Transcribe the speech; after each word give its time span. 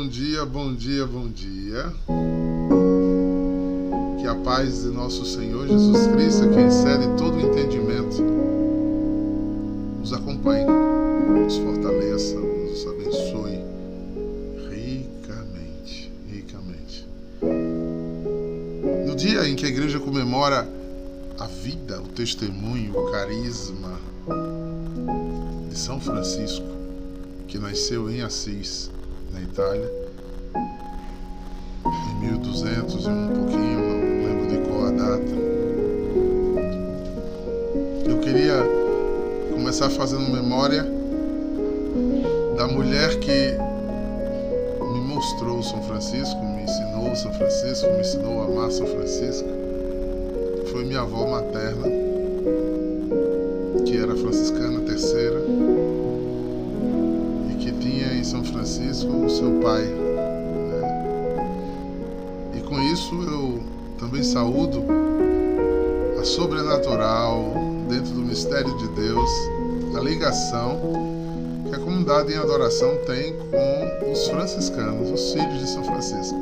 bom 0.00 0.08
dia, 0.08 0.46
bom 0.46 0.74
dia, 0.74 1.06
bom 1.06 1.28
dia. 1.28 1.92
Que 4.18 4.26
a 4.26 4.34
paz 4.34 4.82
de 4.82 4.88
nosso 4.88 5.26
Senhor 5.26 5.68
Jesus 5.68 6.06
Cristo, 6.06 6.48
que 6.48 6.58
excede 6.58 7.06
todo 7.18 7.36
o 7.36 7.40
entendimento, 7.40 8.22
nos 9.98 10.10
acompanhe, 10.14 10.64
nos 10.64 11.54
fortaleça, 11.58 12.34
nos 12.38 12.86
abençoe 12.86 13.58
ricamente, 14.70 16.10
ricamente. 16.30 17.06
No 19.06 19.14
dia 19.14 19.46
em 19.46 19.54
que 19.54 19.66
a 19.66 19.68
igreja 19.68 20.00
comemora 20.00 20.66
a 21.38 21.46
vida, 21.46 22.00
o 22.00 22.08
testemunho, 22.08 22.98
o 22.98 23.12
carisma 23.12 24.00
de 25.68 25.78
São 25.78 26.00
Francisco, 26.00 26.64
que 27.46 27.58
nasceu 27.58 28.10
em 28.10 28.22
Assis, 28.22 28.90
na 29.32 29.40
Itália, 29.40 29.90
em 31.86 32.20
1200 32.20 33.04
e 33.04 33.08
um 33.08 33.28
pouquinho, 33.28 33.80
não 33.80 34.26
lembro 34.26 34.46
de 34.48 34.58
qual 34.68 34.86
a 34.86 34.90
data. 34.90 35.32
Eu 38.08 38.18
queria 38.18 38.64
começar 39.52 39.90
fazendo 39.90 40.30
memória 40.30 40.84
da 42.56 42.66
mulher 42.66 43.18
que 43.20 43.56
me 44.92 45.00
mostrou 45.00 45.62
São 45.62 45.82
Francisco, 45.82 46.36
me 46.44 46.62
ensinou 46.62 47.14
São 47.16 47.32
Francisco, 47.32 47.86
me 47.92 48.00
ensinou 48.00 48.42
a 48.42 48.44
amar 48.46 48.70
São 48.70 48.86
Francisco. 48.86 49.48
Foi 50.70 50.84
minha 50.84 51.00
avó 51.00 51.26
materna, 51.26 51.86
que 53.86 53.96
era 53.96 54.14
franciscana 54.16 54.80
terceira 54.80 55.39
Francisco, 58.80 59.12
o 59.12 59.28
seu 59.30 59.60
pai. 59.60 59.82
Né? 59.82 60.80
E 62.56 62.60
com 62.60 62.80
isso 62.80 63.14
eu 63.14 63.60
também 63.98 64.22
saúdo 64.22 64.82
a 66.18 66.24
sobrenatural, 66.24 67.52
dentro 67.88 68.12
do 68.12 68.20
mistério 68.20 68.74
de 68.78 68.88
Deus, 68.88 69.30
a 69.96 70.00
ligação 70.00 70.80
que 71.68 71.74
a 71.74 71.78
comunidade 71.78 72.32
em 72.32 72.36
adoração 72.36 72.96
tem 73.06 73.34
com 73.34 74.10
os 74.10 74.26
franciscanos, 74.28 75.10
os 75.10 75.32
filhos 75.32 75.60
de 75.60 75.68
São 75.68 75.84
Francisco. 75.84 76.38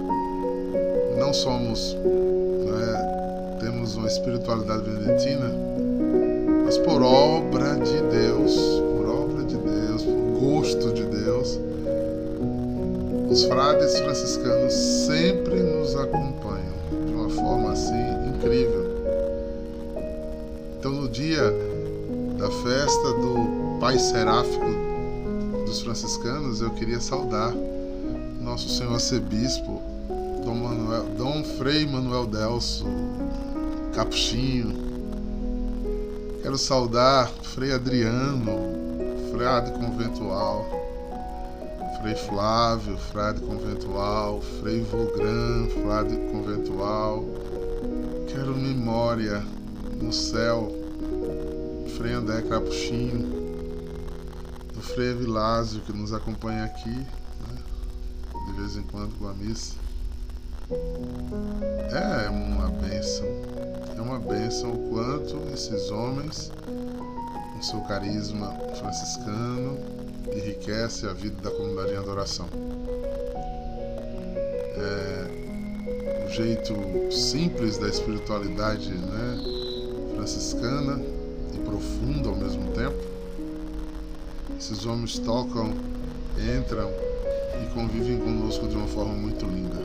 Não 1.18 1.32
somos, 1.32 1.94
né, 1.94 3.58
temos 3.60 3.96
uma 3.96 4.06
espiritualidade 4.06 4.82
beneditina, 4.82 5.52
mas 6.64 6.78
por 6.78 7.02
obra 7.02 7.74
de 7.74 8.00
Deus, 8.02 8.56
por 8.96 9.08
obra 9.08 9.44
de 9.44 9.56
Deus, 9.56 10.02
por 10.02 10.41
gosto 10.41 10.92
de 10.92 11.04
Deus, 11.04 11.58
os 13.28 13.44
frades 13.44 13.98
franciscanos 14.00 14.72
sempre 14.72 15.60
nos 15.60 15.94
acompanham 15.94 16.74
de 17.06 17.12
uma 17.12 17.28
forma 17.28 17.72
assim 17.72 18.28
incrível. 18.34 18.88
Então, 20.78 20.92
no 20.92 21.08
dia 21.08 21.52
da 22.38 22.50
festa 22.50 23.12
do 23.14 23.78
Pai 23.80 23.98
Seráfico 23.98 24.64
dos 25.66 25.82
franciscanos, 25.82 26.62
eu 26.62 26.70
queria 26.70 27.00
saudar 27.00 27.54
nosso 28.40 28.70
Senhor 28.70 28.94
Arcebispo, 28.94 29.82
Dom, 30.42 30.54
Manuel, 30.54 31.04
Dom 31.18 31.44
Frei 31.44 31.86
Manuel 31.86 32.26
Delso 32.26 32.86
Capuchinho. 33.92 34.72
Quero 36.42 36.56
saudar 36.56 37.28
Frei 37.42 37.72
Adriano, 37.72 38.46
frade 39.32 39.72
conventual. 39.72 40.77
Frei 42.00 42.14
Flávio, 42.14 42.96
frade 42.96 43.41
conventual, 43.41 44.41
Frei 44.60 44.82
Vogran, 44.82 45.68
frade 45.82 46.16
conventual. 46.30 47.24
Quero 48.28 48.56
memória 48.56 49.44
no 50.00 50.12
céu, 50.12 50.70
Frei 51.97 52.12
André 52.12 52.42
Capuchinho, 52.42 53.28
do 54.72 54.81
Frei 54.81 55.12
Vilásio 55.12 55.81
que 55.81 55.92
nos 55.92 56.12
acompanha 56.12 56.66
aqui, 56.66 56.88
né? 56.88 57.62
de 58.47 58.53
vez 58.53 58.76
em 58.76 58.82
quando 58.82 59.19
com 59.19 59.26
a 59.26 59.34
missa. 59.34 59.75
É 60.70 62.30
uma 62.30 62.69
bênção, 62.69 63.26
é 63.97 64.00
uma 64.00 64.20
bênção 64.20 64.72
o 64.72 64.88
quanto 64.91 65.36
esses 65.53 65.91
homens, 65.91 66.53
com 66.65 67.60
seu 67.60 67.80
carisma 67.80 68.56
franciscano, 68.76 69.97
enriquece 70.33 71.06
a 71.06 71.12
vida 71.12 71.41
da 71.43 71.50
comunidade 71.50 71.93
em 71.93 71.97
adoração. 71.97 72.47
É, 74.77 76.27
o 76.27 76.31
jeito 76.31 76.75
simples 77.11 77.78
da 77.78 77.89
espiritualidade 77.89 78.91
né, 78.91 79.39
franciscana 80.15 81.00
e 81.55 81.59
profunda 81.59 82.28
ao 82.28 82.37
mesmo 82.37 82.71
tempo. 82.72 82.97
Esses 84.59 84.84
homens 84.87 85.19
tocam, 85.19 85.72
entram 86.37 86.91
e 87.62 87.66
convivem 87.75 88.19
conosco 88.19 88.66
de 88.66 88.77
uma 88.77 88.89
forma 88.89 89.15
muito 89.15 89.47
linda. 89.47 89.77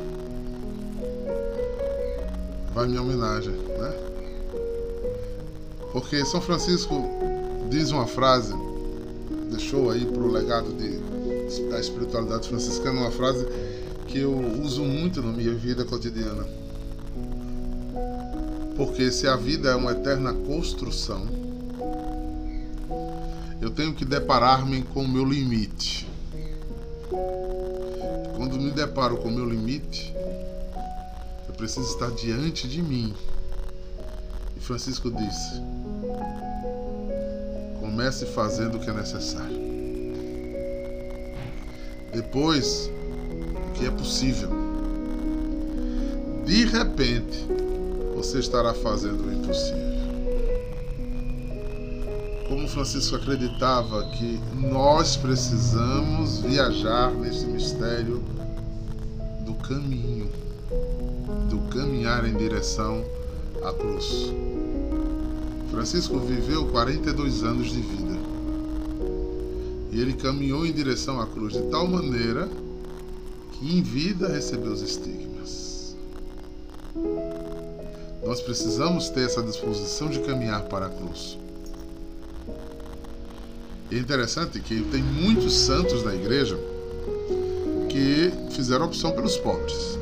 Vai 2.73 2.87
minha 2.87 3.01
homenagem, 3.01 3.53
né? 3.53 3.93
Porque 5.91 6.25
São 6.25 6.41
Francisco 6.41 7.07
diz 7.69 7.91
uma 7.91 8.07
frase 8.07 8.53
deixou 9.73 9.89
aí 9.89 10.05
para 10.05 10.21
o 10.21 10.31
legado 10.31 10.71
de, 10.73 10.99
da 11.69 11.79
espiritualidade 11.79 12.47
franciscana 12.47 13.01
uma 13.01 13.11
frase 13.11 13.43
que 14.07 14.19
eu 14.19 14.31
uso 14.61 14.83
muito 14.83 15.19
na 15.23 15.31
minha 15.31 15.55
vida 15.55 15.83
cotidiana. 15.83 16.45
Porque 18.77 19.11
se 19.11 19.27
a 19.27 19.35
vida 19.35 19.71
é 19.71 19.75
uma 19.75 19.91
eterna 19.91 20.31
construção, 20.31 21.25
eu 23.59 23.71
tenho 23.71 23.95
que 23.95 24.05
deparar-me 24.05 24.83
com 24.83 25.01
o 25.01 25.07
meu 25.07 25.25
limite. 25.25 26.07
Quando 28.35 28.59
me 28.59 28.69
deparo 28.69 29.17
com 29.17 29.29
o 29.29 29.31
meu 29.31 29.49
limite, 29.49 30.13
eu 31.47 31.53
preciso 31.55 31.87
estar 31.87 32.11
diante 32.11 32.67
de 32.67 32.81
mim. 32.81 33.15
E 34.55 34.59
Francisco 34.59 35.09
disse: 35.09 35.61
Comece 37.79 38.25
fazendo 38.27 38.77
o 38.77 38.79
que 38.79 38.89
é 38.89 38.93
necessário. 38.93 39.62
Depois, 42.13 42.91
o 43.67 43.71
que 43.73 43.87
é 43.87 43.91
possível. 43.91 44.49
De 46.45 46.65
repente, 46.65 47.43
você 48.15 48.37
estará 48.37 48.73
fazendo 48.73 49.27
o 49.27 49.33
impossível. 49.33 49.93
Como 52.47 52.67
Francisco 52.67 53.15
acreditava 53.15 54.03
que 54.11 54.39
nós 54.53 55.17
precisamos 55.17 56.39
viajar 56.39 57.11
nesse 57.11 57.47
mistério 57.47 58.23
do 59.43 59.55
caminho, 59.55 60.29
do 61.49 61.57
caminhar 61.73 62.25
em 62.25 62.35
direção 62.35 63.03
à 63.63 63.73
cruz. 63.73 64.31
Francisco 65.71 66.19
viveu 66.19 66.67
42 66.67 67.43
anos 67.43 67.71
de 67.71 67.81
vida. 67.81 68.02
E 69.93 70.01
ele 70.01 70.13
caminhou 70.13 70.65
em 70.65 70.71
direção 70.71 71.21
à 71.21 71.27
cruz 71.27 71.53
de 71.53 71.61
tal 71.69 71.87
maneira 71.87 72.49
que 73.51 73.77
em 73.77 73.83
vida 73.83 74.27
recebeu 74.27 74.71
os 74.71 74.81
estigmas. 74.81 75.95
Nós 78.25 78.41
precisamos 78.41 79.09
ter 79.09 79.27
essa 79.27 79.43
disposição 79.43 80.09
de 80.09 80.19
caminhar 80.21 80.63
para 80.63 80.87
a 80.87 80.89
cruz. 80.89 81.37
É 83.91 83.95
interessante 83.95 84.59
que 84.59 84.81
tem 84.85 85.03
muitos 85.03 85.53
santos 85.53 86.01
da 86.01 86.15
igreja 86.15 86.57
que 87.87 88.31
fizeram 88.49 88.87
opção 88.87 89.11
pelos 89.11 89.37
pobres. 89.37 89.99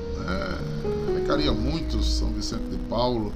Recaria 1.31 1.53
muito 1.53 2.03
São 2.03 2.27
Vicente 2.33 2.65
de 2.65 2.77
Paulo, 2.89 3.33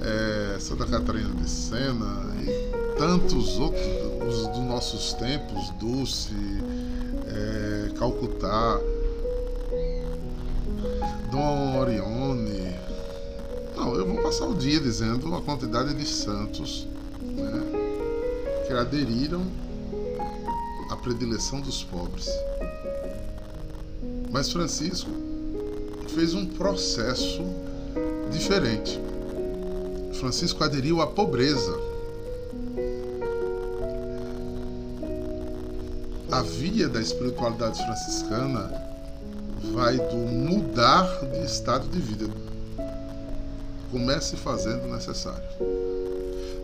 é, 0.00 0.58
Santa 0.58 0.86
Catarina 0.86 1.28
de 1.34 1.50
Sena 1.50 2.34
e 2.40 2.96
tantos 2.96 3.58
outros 3.58 3.84
os 4.26 4.46
dos 4.46 4.64
nossos 4.64 5.12
tempos, 5.12 5.68
Dulce, 5.78 6.32
é, 7.26 7.92
Calcutá, 7.98 8.80
Dom 11.30 11.78
Orione. 11.78 12.74
Não, 13.76 13.94
eu 13.96 14.06
vou 14.06 14.22
passar 14.22 14.46
o 14.46 14.54
dia 14.54 14.80
dizendo 14.80 15.34
a 15.34 15.42
quantidade 15.42 15.92
de 15.92 16.06
santos 16.06 16.88
né, 17.20 18.64
que 18.66 18.72
aderiram 18.72 19.44
à 20.90 20.96
predileção 20.96 21.60
dos 21.60 21.84
pobres. 21.84 22.30
Mas 24.30 24.50
Francisco 24.50 25.19
fez 26.14 26.34
um 26.34 26.46
processo 26.46 27.42
diferente. 28.30 29.00
Francisco 30.14 30.62
aderiu 30.62 31.00
à 31.00 31.06
pobreza. 31.06 31.78
A 36.30 36.42
via 36.42 36.88
da 36.88 37.00
espiritualidade 37.00 37.82
franciscana 37.82 38.70
vai 39.72 39.96
do 39.96 40.16
mudar 40.16 41.06
de 41.24 41.44
estado 41.44 41.88
de 41.88 41.98
vida. 41.98 42.26
Comece 43.90 44.36
fazendo 44.36 44.84
o 44.84 44.92
necessário. 44.92 45.42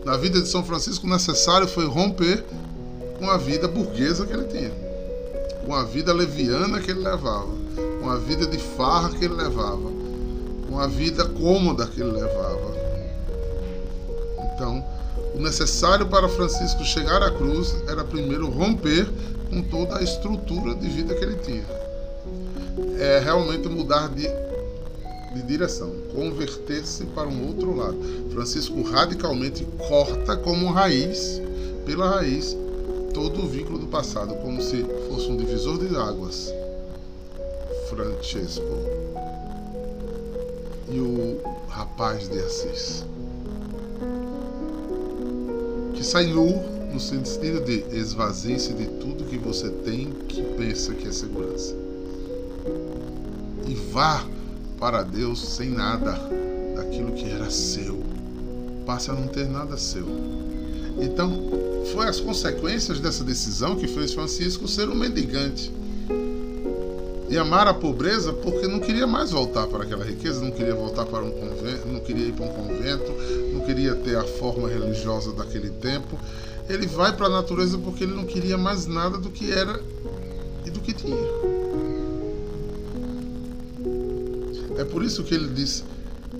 Na 0.05 0.15
vida 0.15 0.41
de 0.41 0.47
São 0.47 0.63
Francisco, 0.63 1.05
o 1.05 1.09
necessário 1.09 1.67
foi 1.67 1.85
romper 1.85 2.45
com 3.19 3.29
a 3.29 3.37
vida 3.37 3.67
burguesa 3.67 4.25
que 4.25 4.33
ele 4.33 4.45
tinha, 4.45 4.71
com 5.65 5.73
a 5.73 5.83
vida 5.83 6.13
leviana 6.13 6.79
que 6.79 6.91
ele 6.91 7.01
levava, 7.01 7.66
com 8.07 8.11
a 8.13 8.17
vida 8.19 8.47
de 8.47 8.57
farra 8.57 9.09
que 9.09 9.25
ele 9.25 9.33
levava, 9.33 9.91
com 10.69 10.79
a 10.79 10.87
vida 10.87 11.25
cômoda 11.25 11.85
que 11.87 11.99
ele 11.99 12.11
levava. 12.11 12.73
Então, 14.55 14.81
o 15.35 15.41
necessário 15.41 16.05
para 16.05 16.29
Francisco 16.29 16.85
chegar 16.85 17.21
à 17.21 17.29
cruz 17.29 17.75
era 17.85 18.05
primeiro 18.05 18.49
romper 18.49 19.09
com 19.49 19.61
toda 19.61 19.97
a 19.97 20.01
estrutura 20.01 20.73
de 20.75 20.87
vida 20.87 21.13
que 21.15 21.21
ele 21.25 21.35
tinha. 21.35 21.65
É 22.97 23.19
realmente 23.19 23.67
mudar 23.67 24.07
de, 24.07 24.29
de 25.33 25.41
direção, 25.45 25.91
converter-se 26.15 27.03
para 27.07 27.27
um 27.27 27.45
outro 27.45 27.75
lado. 27.75 27.97
Francisco 28.31 28.83
radicalmente 28.83 29.67
corta 29.85 30.37
como 30.37 30.71
raiz, 30.71 31.41
pela 31.85 32.09
raiz, 32.09 32.55
todo 33.13 33.43
o 33.43 33.47
vínculo 33.47 33.79
do 33.79 33.87
passado, 33.87 34.33
como 34.35 34.61
se 34.61 34.85
fosse 35.09 35.29
um 35.29 35.35
divisor 35.35 35.77
de 35.77 35.93
águas. 35.97 36.53
Francesco 37.89 38.63
e 40.89 40.99
o 40.99 41.39
rapaz 41.67 42.27
de 42.29 42.39
Assis 42.39 43.05
que 45.93 46.03
sai 46.03 46.27
nu 46.27 46.77
no 46.93 46.99
sentido 46.99 47.61
de 47.61 47.83
esvazie-se 47.95 48.73
de 48.73 48.85
tudo 48.99 49.25
que 49.25 49.37
você 49.37 49.69
tem 49.69 50.11
que 50.27 50.41
pensa 50.41 50.93
que 50.93 51.07
é 51.07 51.11
segurança. 51.11 51.75
E 53.67 53.73
vá 53.91 54.23
para 54.79 55.03
Deus 55.03 55.39
sem 55.55 55.69
nada 55.69 56.13
daquilo 56.75 57.13
que 57.13 57.29
era 57.29 57.49
seu. 57.49 58.03
Passe 58.85 59.11
a 59.11 59.13
não 59.13 59.27
ter 59.27 59.47
nada 59.47 59.77
seu. 59.77 60.05
Então, 60.99 61.31
foi 61.93 62.07
as 62.07 62.19
consequências 62.19 62.99
dessa 62.99 63.23
decisão 63.23 63.75
que 63.75 63.87
fez 63.87 64.13
Francisco 64.13 64.67
ser 64.67 64.89
um 64.89 64.95
mendigante 64.95 65.71
e 67.29 67.37
amar 67.37 67.67
a 67.67 67.73
pobreza 67.73 68.31
porque 68.31 68.67
não 68.67 68.79
queria 68.79 69.05
mais 69.05 69.31
voltar 69.31 69.67
para 69.67 69.83
aquela 69.83 70.05
riqueza, 70.05 70.41
não 70.41 70.51
queria 70.51 70.73
voltar 70.73 71.05
para 71.05 71.23
um 71.23 71.31
convento, 71.31 71.87
não 71.87 71.99
queria 71.99 72.27
ir 72.27 72.33
para 72.33 72.45
um 72.45 72.49
convento, 72.49 73.11
não 73.53 73.61
queria 73.61 73.95
ter 73.95 74.17
a 74.17 74.23
forma 74.23 74.69
religiosa 74.69 75.33
daquele 75.33 75.69
tempo. 75.69 76.17
Ele 76.69 76.87
vai 76.87 77.15
para 77.15 77.27
a 77.27 77.29
natureza 77.29 77.77
porque 77.77 78.03
ele 78.03 78.13
não 78.13 78.25
queria 78.25 78.57
mais 78.57 78.87
nada 78.87 79.17
do 79.17 79.29
que 79.29 79.51
era 79.51 79.81
e 80.65 80.69
do 80.69 80.79
que 80.79 80.93
tinha. 80.93 81.17
É 84.77 84.83
por 84.83 85.03
isso 85.03 85.23
que 85.23 85.33
ele 85.33 85.47
diz, 85.49 85.83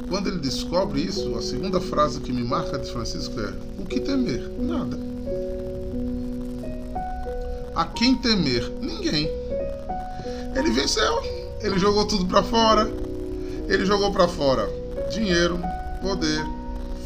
quando 0.07 0.27
ele 0.27 0.37
descobre 0.37 1.01
isso, 1.01 1.35
a 1.35 1.41
segunda 1.41 1.81
frase 1.81 2.21
que 2.21 2.31
me 2.31 2.43
marca 2.43 2.77
de 2.77 2.91
Francisco 2.91 3.39
é: 3.39 3.53
o 3.79 3.85
que 3.85 3.99
temer? 3.99 4.49
Nada. 4.59 4.97
A 7.75 7.85
quem 7.85 8.15
temer? 8.15 8.71
Ninguém. 8.79 9.46
Ele 10.57 10.71
venceu. 10.71 11.21
Ele 11.61 11.77
jogou 11.77 12.05
tudo 12.05 12.25
para 12.25 12.43
fora. 12.43 12.91
Ele 13.67 13.85
jogou 13.85 14.11
para 14.11 14.27
fora 14.27 14.67
dinheiro, 15.09 15.59
poder, 16.01 16.45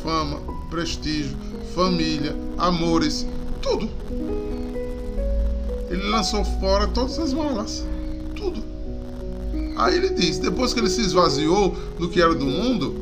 fama, 0.03 0.39
prestígio, 0.69 1.38
família, 1.74 2.36
amores, 2.57 3.25
tudo. 3.62 3.89
Ele 5.89 6.03
lançou 6.09 6.44
fora 6.59 6.88
todas 6.88 7.19
as 7.19 7.33
malas. 7.33 7.86
Tudo. 8.36 8.63
Aí 9.77 9.95
ele 9.95 10.09
diz: 10.09 10.39
depois 10.39 10.74
que 10.74 10.80
ele 10.80 10.89
se 10.89 11.01
esvaziou 11.01 11.75
do 12.00 12.09
que 12.09 12.21
era 12.21 12.33
do 12.33 12.45
mundo, 12.45 12.95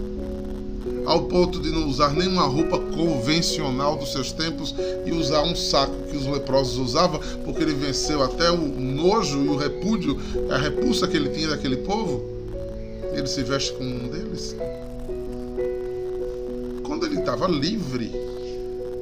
ao 1.06 1.24
ponto 1.24 1.60
de 1.60 1.69
não 1.69 1.88
usar 1.88 2.12
nenhuma 2.12 2.44
roupa 2.44 2.80
convencional 2.80 3.98
dos 3.98 4.12
seus 4.12 4.31
tempos 4.31 4.75
e 5.06 5.12
usar 5.12 5.44
um 5.44 5.56
saco 5.56 5.96
que 6.09 6.17
os 6.17 6.25
leprosos 6.25 6.77
usavam, 6.77 7.19
porque 7.45 7.63
ele 7.63 7.73
venceu 7.73 8.21
até 8.23 8.50
o 8.51 8.57
nojo 8.57 9.44
e 9.44 9.47
o 9.47 9.56
repúdio, 9.56 10.17
a 10.50 10.57
repulsa 10.57 11.07
que 11.07 11.15
ele 11.15 11.29
tinha 11.29 11.50
daquele 11.50 11.77
povo. 11.77 12.23
Ele 13.13 13.27
se 13.27 13.44
veste 13.44 13.73
como 13.73 13.89
um 13.89 14.07
deles. 14.07 14.56
Quando 16.83 17.06
ele 17.06 17.19
estava 17.19 17.47
livre 17.47 18.11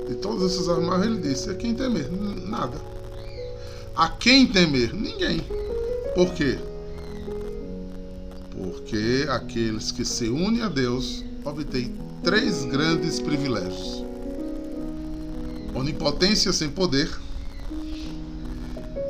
de 0.08 0.16
todas 0.16 0.54
essas 0.54 0.70
amarras, 0.70 1.06
ele 1.06 1.20
disse: 1.20 1.50
A 1.50 1.54
quem 1.54 1.74
temer? 1.74 2.10
Nada. 2.46 2.80
A 3.96 4.10
quem 4.10 4.48
temer? 4.48 4.94
Ninguém. 4.94 5.42
Por 6.16 6.34
quê? 6.34 6.58
Porque 8.52 9.26
aqueles 9.30 9.92
que 9.92 10.04
se 10.04 10.30
unem 10.30 10.62
a 10.62 10.70
Deus 10.70 11.24
obtém 11.46 11.94
três 12.24 12.66
grandes 12.66 13.20
privilégios: 13.20 14.04
onipotência 15.78 16.52
sem 16.52 16.70
poder, 16.70 17.10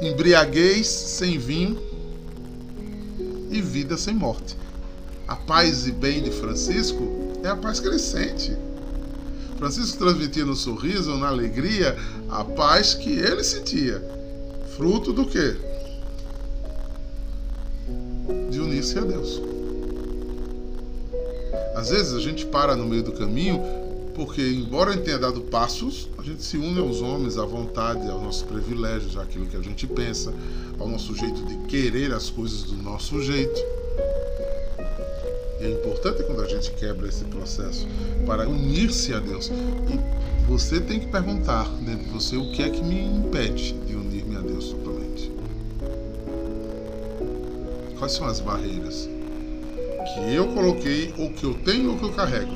embriaguez 0.01 0.87
sem 0.87 1.37
vinho 1.37 1.81
e 3.49 3.61
vida 3.61 3.97
sem 3.97 4.13
morte. 4.13 4.55
A 5.27 5.35
paz 5.35 5.87
e 5.87 5.91
bem 5.91 6.21
de 6.21 6.31
Francisco 6.31 7.39
é 7.43 7.47
a 7.47 7.55
paz 7.55 7.81
sente. 8.01 8.55
Francisco 9.57 9.97
transmitia 9.97 10.45
no 10.45 10.55
sorriso, 10.55 11.17
na 11.17 11.29
alegria, 11.29 11.97
a 12.29 12.43
paz 12.43 12.93
que 12.93 13.09
ele 13.09 13.43
sentia. 13.43 14.03
Fruto 14.75 15.11
do 15.11 15.25
quê? 15.25 15.55
De 18.51 18.59
unir-se 18.59 18.99
a 18.99 19.01
Deus. 19.01 19.41
Às 21.75 21.89
vezes 21.89 22.13
a 22.13 22.19
gente 22.19 22.45
para 22.45 22.75
no 22.75 22.85
meio 22.85 23.03
do 23.03 23.13
caminho 23.13 23.86
porque, 24.17 24.41
embora 24.41 24.93
ele 24.93 25.03
tenha 25.03 25.19
dado 25.19 25.41
passos, 25.41 26.09
a 26.17 26.23
gente 26.23 26.43
se 26.43 26.57
une 26.57 26.79
aos 26.79 27.01
homens, 27.01 27.37
à 27.37 27.45
vontade, 27.45 28.09
aos 28.09 28.21
nossos 28.21 28.41
privilégios, 28.41 29.15
àquilo 29.15 29.45
que 29.45 29.55
a 29.55 29.61
gente 29.61 29.85
pensa, 29.85 30.33
ao 30.79 30.87
nosso 30.89 31.15
jeito 31.15 31.45
de 31.45 31.55
querer 31.67 32.11
as 32.11 32.27
coisas 32.27 32.63
do 32.63 32.75
nosso 32.77 33.21
jeito. 33.21 33.59
E 35.61 35.65
é 35.65 35.71
importante 35.71 36.23
quando 36.23 36.41
a 36.41 36.47
gente 36.47 36.71
quebra 36.71 37.07
esse 37.07 37.25
processo 37.25 37.87
para 38.25 38.49
unir-se 38.49 39.13
a 39.13 39.19
Deus. 39.19 39.49
E 39.49 40.49
você 40.49 40.81
tem 40.81 40.99
que 40.99 41.07
perguntar 41.07 41.69
dentro 41.85 42.05
de 42.05 42.09
você 42.09 42.35
o 42.37 42.51
que 42.51 42.63
é 42.63 42.69
que 42.71 42.83
me 42.83 42.99
impede 42.99 43.73
de 43.85 43.95
unir-me 43.95 44.35
a 44.35 44.41
Deus 44.41 44.69
totalmente. 44.69 45.31
Quais 47.99 48.13
são 48.13 48.25
as 48.25 48.39
barreiras? 48.39 49.07
que 50.17 50.33
eu 50.33 50.47
coloquei, 50.47 51.13
ou 51.17 51.29
que 51.31 51.43
eu 51.43 51.53
tenho, 51.53 51.91
ou 51.91 51.97
que 51.97 52.05
eu 52.05 52.13
carrego. 52.13 52.51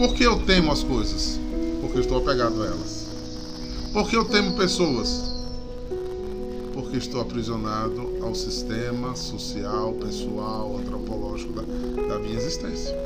Por 0.00 0.14
que 0.14 0.24
eu 0.24 0.38
temo 0.46 0.72
as 0.72 0.82
coisas? 0.82 1.38
Porque 1.82 1.98
eu 1.98 2.00
estou 2.00 2.16
apegado 2.16 2.62
a 2.62 2.68
elas. 2.68 3.06
Por 3.92 4.08
que 4.08 4.16
eu 4.16 4.24
temo 4.24 4.56
pessoas? 4.56 5.30
Porque 6.72 6.96
estou 6.96 7.20
aprisionado 7.20 8.16
ao 8.22 8.34
sistema 8.34 9.14
social, 9.14 9.92
pessoal, 9.92 10.78
antropológico 10.78 11.52
da, 11.52 11.60
da 12.08 12.18
minha 12.18 12.34
existência. 12.34 12.96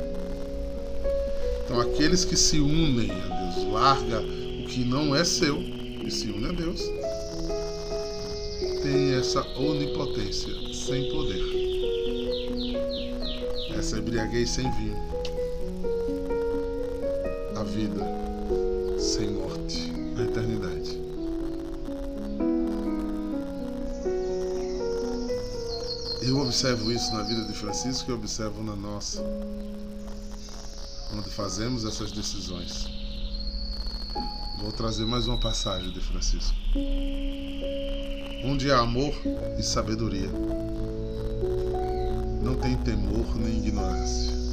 Então, 1.65 1.81
aqueles 1.81 2.23
que 2.23 2.37
se 2.37 2.61
unem 2.61 3.11
a 3.11 3.51
Deus, 3.51 3.73
larga 3.73 4.21
o 4.21 4.65
que 4.65 4.85
não 4.85 5.13
é 5.13 5.25
seu 5.25 5.57
e 5.59 6.09
se 6.09 6.27
une 6.27 6.45
a 6.45 6.51
Deus, 6.53 6.79
tem 8.81 9.15
essa 9.15 9.45
onipotência 9.57 10.53
sem 10.73 11.11
poder 11.11 11.65
essa 13.77 13.97
embriaguez 13.97 14.49
sem 14.49 14.71
vinho, 14.71 15.14
vida 17.75 18.05
sem 18.97 19.31
morte, 19.31 19.91
a 20.17 20.21
eternidade. 20.21 20.97
Eu 26.21 26.39
observo 26.39 26.89
isso 26.89 27.13
na 27.13 27.23
vida 27.23 27.43
de 27.43 27.53
Francisco 27.53 28.09
e 28.09 28.13
observo 28.13 28.63
na 28.63 28.77
nossa, 28.77 29.21
quando 31.09 31.29
fazemos 31.29 31.83
essas 31.83 32.13
decisões. 32.13 32.87
Vou 34.61 34.71
trazer 34.71 35.05
mais 35.05 35.27
uma 35.27 35.37
passagem 35.37 35.91
de 35.91 35.99
Francisco. 35.99 36.55
Onde 38.45 38.71
há 38.71 38.79
amor 38.79 39.13
e 39.59 39.61
sabedoria 39.61 40.29
não 42.41 42.55
tem 42.55 42.77
temor 42.77 43.35
nem 43.35 43.57
ignorância. 43.57 44.44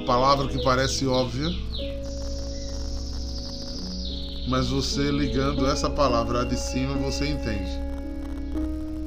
Uma 0.00 0.06
palavra 0.06 0.48
que 0.48 0.64
parece 0.64 1.06
óbvia, 1.06 1.46
mas 4.48 4.68
você 4.68 5.10
ligando 5.10 5.66
essa 5.66 5.90
palavra 5.90 6.42
de 6.46 6.58
cima, 6.58 6.94
você 6.94 7.26
entende. 7.26 7.70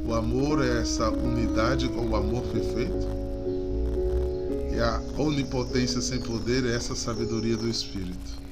O 0.06 0.14
amor 0.14 0.64
é 0.64 0.82
essa 0.82 1.10
unidade 1.10 1.90
com 1.90 2.10
o 2.10 2.16
amor 2.16 2.44
perfeito. 2.44 3.08
E 4.72 4.80
a 4.80 5.02
onipotência 5.18 6.00
sem 6.00 6.22
poder 6.22 6.64
é 6.64 6.76
essa 6.76 6.94
sabedoria 6.94 7.58
do 7.58 7.68
Espírito. 7.68 8.44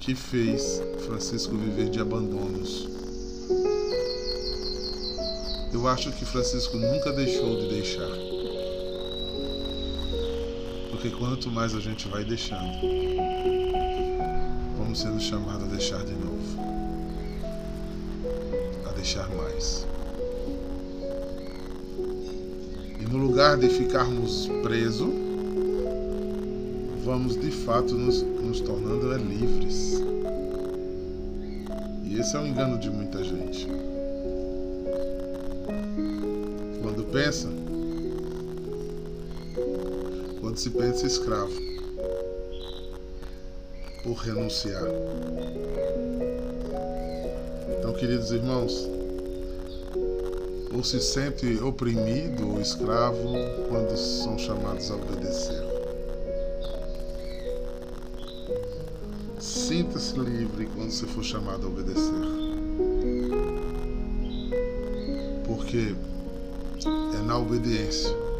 que 0.00 0.14
fez 0.16 0.82
Francisco 1.06 1.54
viver 1.54 1.90
de 1.90 2.00
abandonos. 2.00 2.88
Eu 5.70 5.86
acho 5.86 6.10
que 6.12 6.24
Francisco 6.24 6.78
nunca 6.78 7.12
deixou 7.12 7.60
de 7.60 7.68
deixar. 7.68 8.31
Porque 11.02 11.16
quanto 11.16 11.50
mais 11.50 11.74
a 11.74 11.80
gente 11.80 12.06
vai 12.06 12.24
deixando, 12.24 12.78
vamos 14.78 15.00
sendo 15.00 15.20
chamados 15.20 15.64
a 15.64 15.66
deixar 15.66 16.04
de 16.04 16.12
novo. 16.12 16.60
A 18.88 18.92
deixar 18.92 19.28
mais. 19.30 19.84
E 23.00 23.04
no 23.10 23.18
lugar 23.18 23.58
de 23.58 23.68
ficarmos 23.68 24.48
presos, 24.62 25.12
vamos 27.04 27.34
de 27.34 27.50
fato 27.50 27.94
nos, 27.96 28.22
nos 28.22 28.60
tornando 28.60 29.12
é, 29.12 29.18
livres. 29.18 30.00
E 32.04 32.20
esse 32.20 32.36
é 32.36 32.38
o 32.38 32.46
engano 32.46 32.78
de 32.78 32.88
muita 32.88 33.24
gente. 33.24 33.66
Quando 36.80 37.02
pensa, 37.10 37.48
quando 40.52 40.58
se 40.58 41.06
escravo, 41.06 41.52
por 44.02 44.12
renunciar. 44.18 44.84
Então, 47.78 47.94
queridos 47.94 48.30
irmãos, 48.32 48.86
ou 50.74 50.84
se 50.84 51.00
sente 51.00 51.58
oprimido 51.62 52.50
ou 52.50 52.60
escravo 52.60 53.32
quando 53.70 53.96
são 53.96 54.38
chamados 54.38 54.90
a 54.90 54.96
obedecer. 54.96 55.62
Sinta-se 59.40 60.18
livre 60.18 60.66
quando 60.66 60.90
você 60.90 61.06
for 61.06 61.24
chamado 61.24 61.66
a 61.66 61.70
obedecer. 61.70 62.12
Porque 65.46 65.94
é 67.14 67.22
na 67.22 67.38
obediência 67.38 68.31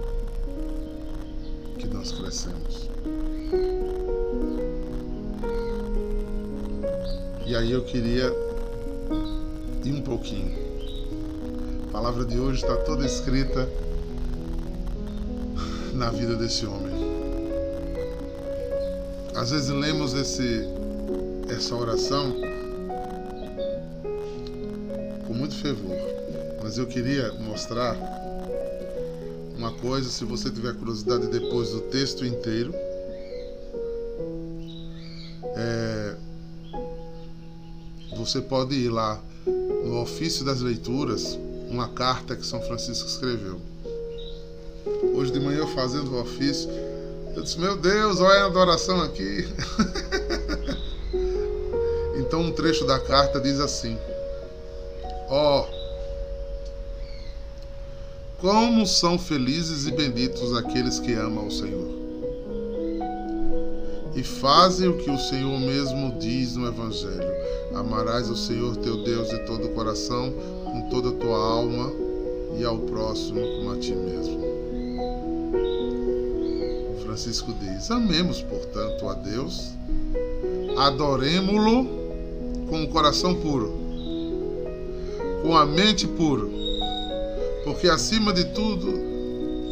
nós 2.02 2.10
crescemos. 2.10 2.90
E 7.46 7.54
aí 7.54 7.70
eu 7.70 7.84
queria 7.84 8.26
ir 9.84 9.92
um 9.92 10.02
pouquinho. 10.02 10.52
A 11.88 11.92
palavra 11.92 12.24
de 12.24 12.40
hoje 12.40 12.60
está 12.60 12.76
toda 12.78 13.06
escrita 13.06 13.68
na 15.94 16.10
vida 16.10 16.34
desse 16.34 16.66
homem. 16.66 16.92
Às 19.36 19.52
vezes 19.52 19.68
lemos 19.68 20.12
esse 20.14 20.68
essa 21.48 21.76
oração 21.76 22.34
com 25.26 25.34
muito 25.34 25.54
fervor, 25.54 25.96
mas 26.62 26.78
eu 26.78 26.86
queria 26.86 27.32
mostrar 27.34 27.96
coisa, 29.82 30.08
se 30.08 30.24
você 30.24 30.48
tiver 30.48 30.72
curiosidade 30.74 31.26
depois 31.26 31.70
do 31.70 31.80
texto 31.80 32.24
inteiro, 32.24 32.72
é, 35.56 36.14
você 38.16 38.40
pode 38.40 38.76
ir 38.76 38.88
lá 38.88 39.20
no 39.84 40.00
ofício 40.00 40.44
das 40.44 40.60
leituras, 40.60 41.36
uma 41.68 41.88
carta 41.88 42.36
que 42.36 42.46
São 42.46 42.62
Francisco 42.62 43.08
escreveu. 43.08 43.60
Hoje 45.14 45.32
de 45.32 45.40
manhã 45.40 45.58
eu 45.58 45.68
fazendo 45.68 46.12
o 46.12 46.20
ofício, 46.20 46.70
eu 47.34 47.42
disse, 47.42 47.58
meu 47.58 47.76
Deus, 47.76 48.20
olha 48.20 48.44
a 48.44 48.46
adoração 48.46 49.02
aqui. 49.02 49.46
Então, 52.32 52.40
um 52.40 52.52
trecho 52.52 52.86
da 52.86 52.98
carta 52.98 53.38
diz 53.38 53.60
assim: 53.60 53.98
Ó, 55.28 55.60
oh, 55.60 55.81
como 58.42 58.84
são 58.84 59.16
felizes 59.16 59.86
e 59.86 59.92
benditos 59.92 60.52
aqueles 60.56 60.98
que 60.98 61.12
amam 61.12 61.46
o 61.46 61.50
Senhor 61.50 61.88
e 64.16 64.22
fazem 64.24 64.88
o 64.88 64.98
que 64.98 65.08
o 65.08 65.16
Senhor 65.16 65.60
mesmo 65.60 66.18
diz 66.18 66.56
no 66.56 66.66
Evangelho: 66.66 67.32
Amarás 67.72 68.28
o 68.28 68.36
Senhor 68.36 68.76
teu 68.78 69.04
Deus 69.04 69.28
de 69.28 69.38
todo 69.46 69.66
o 69.66 69.68
coração, 69.70 70.34
com 70.64 70.88
toda 70.90 71.10
a 71.10 71.12
tua 71.12 71.36
alma 71.36 71.92
e 72.58 72.64
ao 72.64 72.78
próximo 72.78 73.40
como 73.40 73.70
a 73.70 73.78
ti 73.78 73.94
mesmo. 73.94 74.42
Francisco 77.04 77.54
diz: 77.60 77.92
Amemos, 77.92 78.42
portanto, 78.42 79.08
a 79.08 79.14
Deus, 79.14 79.70
adoremo-lo 80.76 81.86
com 82.68 82.82
o 82.82 82.88
coração 82.88 83.36
puro, 83.36 83.72
com 85.42 85.56
a 85.56 85.64
mente 85.64 86.08
pura, 86.08 86.61
porque 87.64 87.88
acima 87.88 88.32
de 88.32 88.44
tudo, 88.46 88.92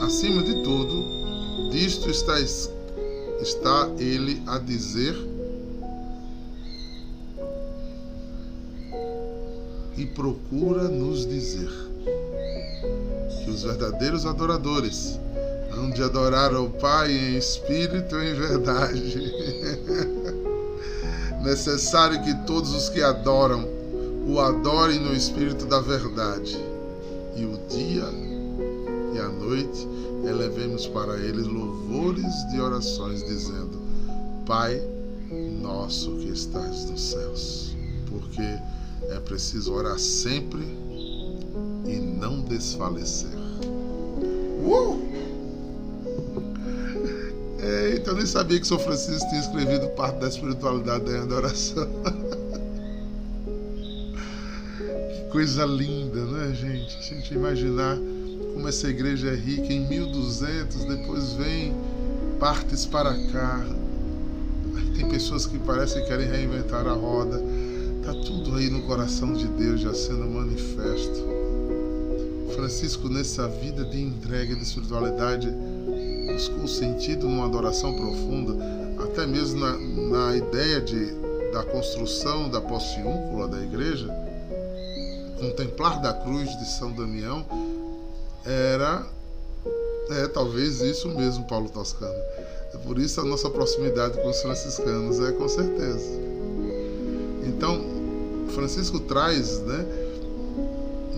acima 0.01 0.43
de 0.43 0.63
tudo, 0.63 1.71
disto 1.71 2.11
está, 2.11 2.39
está 2.41 3.91
ele 3.99 4.43
a 4.47 4.59
dizer 4.59 5.17
e 9.97 10.07
procura 10.07 10.89
nos 10.89 11.27
dizer 11.27 11.71
que 13.45 13.51
os 13.51 13.63
verdadeiros 13.63 14.25
adoradores 14.25 15.19
hão 15.73 15.91
de 15.91 16.03
adorar 16.03 16.55
ao 16.55 16.71
Pai 16.71 17.13
em 17.13 17.37
espírito 17.37 18.17
e 18.17 18.31
em 18.31 18.35
verdade. 18.35 19.33
necessário 21.43 22.23
que 22.23 22.35
todos 22.47 22.75
os 22.75 22.89
que 22.89 23.03
adoram 23.03 23.67
o 24.27 24.39
adorem 24.39 25.01
no 25.01 25.15
espírito 25.15 25.67
da 25.67 25.81
verdade. 25.81 26.57
E 27.37 27.45
o 27.45 27.59
dia 27.69 28.05
e 29.15 29.19
a 29.19 29.29
noite 29.29 29.87
elevemos 30.29 30.87
para 30.89 31.17
eles 31.19 31.47
louvores 31.47 32.27
de 32.51 32.61
orações, 32.61 33.23
dizendo: 33.25 33.81
Pai 34.47 34.81
nosso 35.61 36.17
que 36.17 36.29
estás 36.29 36.87
nos 36.87 37.01
céus. 37.01 37.77
Porque 38.09 38.43
é 38.43 39.21
preciso 39.21 39.73
orar 39.73 39.99
sempre 39.99 40.63
e 41.87 41.97
não 41.97 42.41
desfalecer. 42.43 43.31
Uh! 44.63 45.01
Eita, 47.93 48.11
eu 48.11 48.17
nem 48.17 48.27
sabia 48.27 48.59
que 48.59 48.67
São 48.67 48.79
Francisco 48.79 49.29
tinha 49.29 49.41
escrevido 49.41 49.89
parte 49.91 50.19
da 50.19 50.29
espiritualidade 50.29 51.05
da 51.05 51.23
adoração. 51.23 51.89
coisa 55.31 55.65
linda, 55.65 56.25
né, 56.25 56.53
gente? 56.53 56.99
A 56.99 57.03
gente 57.03 57.35
imaginar 57.35 57.97
como 58.53 58.69
essa 58.69 58.89
igreja 58.89 59.29
é 59.29 59.35
rica 59.35 59.73
em 59.73 59.87
1200, 59.87 60.85
depois 60.85 61.33
vem 61.35 61.73
partes 62.41 62.85
para 62.85 63.15
cá. 63.31 63.65
Tem 64.97 65.09
pessoas 65.09 65.47
que 65.47 65.59
parecem 65.59 66.03
que 66.03 66.09
querem 66.09 66.29
reinventar 66.29 66.87
a 66.87 66.93
roda. 66.93 67.41
Tá 68.05 68.13
tudo 68.13 68.57
aí 68.57 68.69
no 68.69 68.83
coração 68.83 69.33
de 69.33 69.47
Deus 69.47 69.81
já 69.81 69.95
sendo 69.95 70.27
manifesto. 70.27 71.25
Francisco, 72.55 73.09
nessa 73.09 73.47
vida 73.47 73.85
de 73.85 74.03
entrega 74.03 74.55
de 74.55 74.63
espiritualidade, 74.63 75.49
buscou 76.27 76.67
sentido 76.67 77.29
numa 77.29 77.47
adoração 77.47 77.95
profunda, 77.95 78.57
até 79.05 79.27
mesmo 79.27 79.61
na, 79.61 79.79
na 79.79 80.37
ideia 80.37 80.81
de, 80.81 81.15
da 81.53 81.63
construção 81.63 82.51
da 82.51 82.61
postiúncula 82.61 83.49
da 83.49 83.63
igreja, 83.63 84.13
contemplar 85.41 86.01
da 86.01 86.13
cruz 86.13 86.49
de 86.59 86.67
São 86.67 86.93
Damião, 86.93 87.45
era 88.45 89.05
é 90.11 90.27
talvez 90.27 90.81
isso 90.81 91.09
mesmo, 91.09 91.45
Paulo 91.45 91.69
Toscano. 91.69 92.21
É 92.75 92.79
por 92.79 92.99
isso 92.99 93.21
a 93.21 93.25
nossa 93.25 93.49
proximidade 93.49 94.21
com 94.21 94.29
os 94.29 94.43
franciscanos, 94.43 95.21
é 95.21 95.33
com 95.33 95.49
certeza. 95.49 96.11
Então, 97.45 97.81
Francisco 98.55 99.01
traz, 99.01 99.61
né, 99.61 99.87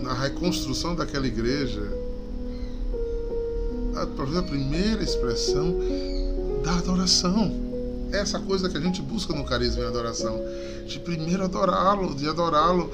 na 0.01 0.13
reconstrução 0.13 0.95
daquela 0.95 1.25
igreja, 1.25 1.81
a 3.95 4.41
primeira 4.43 5.03
expressão 5.03 5.75
da 6.63 6.75
adoração. 6.75 7.51
Essa 8.11 8.39
coisa 8.39 8.69
que 8.69 8.77
a 8.77 8.81
gente 8.81 9.01
busca 9.01 9.33
no 9.33 9.43
carisma 9.43 9.83
e 9.83 9.87
adoração. 9.87 10.39
De 10.85 10.99
primeiro 10.99 11.43
adorá-lo, 11.43 12.13
de 12.13 12.27
adorá-lo, 12.27 12.91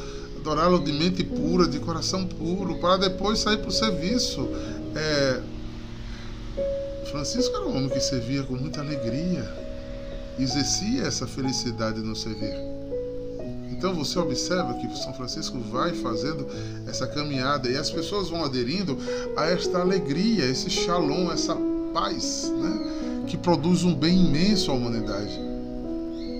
adorá-lo 0.50 0.79
de 0.79 0.91
mente 0.91 1.24
pura, 1.24 1.68
de 1.68 1.79
coração 1.79 2.25
puro, 2.25 2.75
para 2.79 2.98
depois 2.98 3.39
sair 3.39 3.58
para 3.58 3.70
o 3.70 3.72
serviço. 3.72 4.48
É... 4.96 5.41
Francisco 7.12 7.56
era 7.56 7.65
um 7.65 7.77
homem 7.77 7.89
que 7.89 8.00
servia 8.00 8.44
com 8.44 8.56
muita 8.56 8.82
alegria, 8.82 9.48
exercia 10.39 11.03
essa 11.03 11.27
felicidade 11.27 12.00
no 12.00 12.15
servir. 12.15 12.53
Então 13.72 13.94
você 13.94 14.18
observa 14.20 14.74
que 14.74 14.98
São 14.98 15.13
Francisco 15.13 15.58
vai 15.72 15.94
fazendo 15.94 16.48
essa 16.88 17.08
caminhada 17.08 17.70
e 17.70 17.77
as 17.77 17.89
pessoas 17.89 18.29
vão 18.29 18.44
aderindo 18.44 18.98
a 19.38 19.46
esta 19.46 19.79
alegria, 19.79 20.46
esse 20.46 20.70
shalom, 20.70 21.32
essa 21.32 21.56
paz, 21.94 22.51
né? 22.58 23.25
que 23.27 23.38
produz 23.38 23.84
um 23.84 23.96
bem 23.96 24.25
imenso 24.25 24.70
à 24.72 24.74
humanidade. 24.74 25.39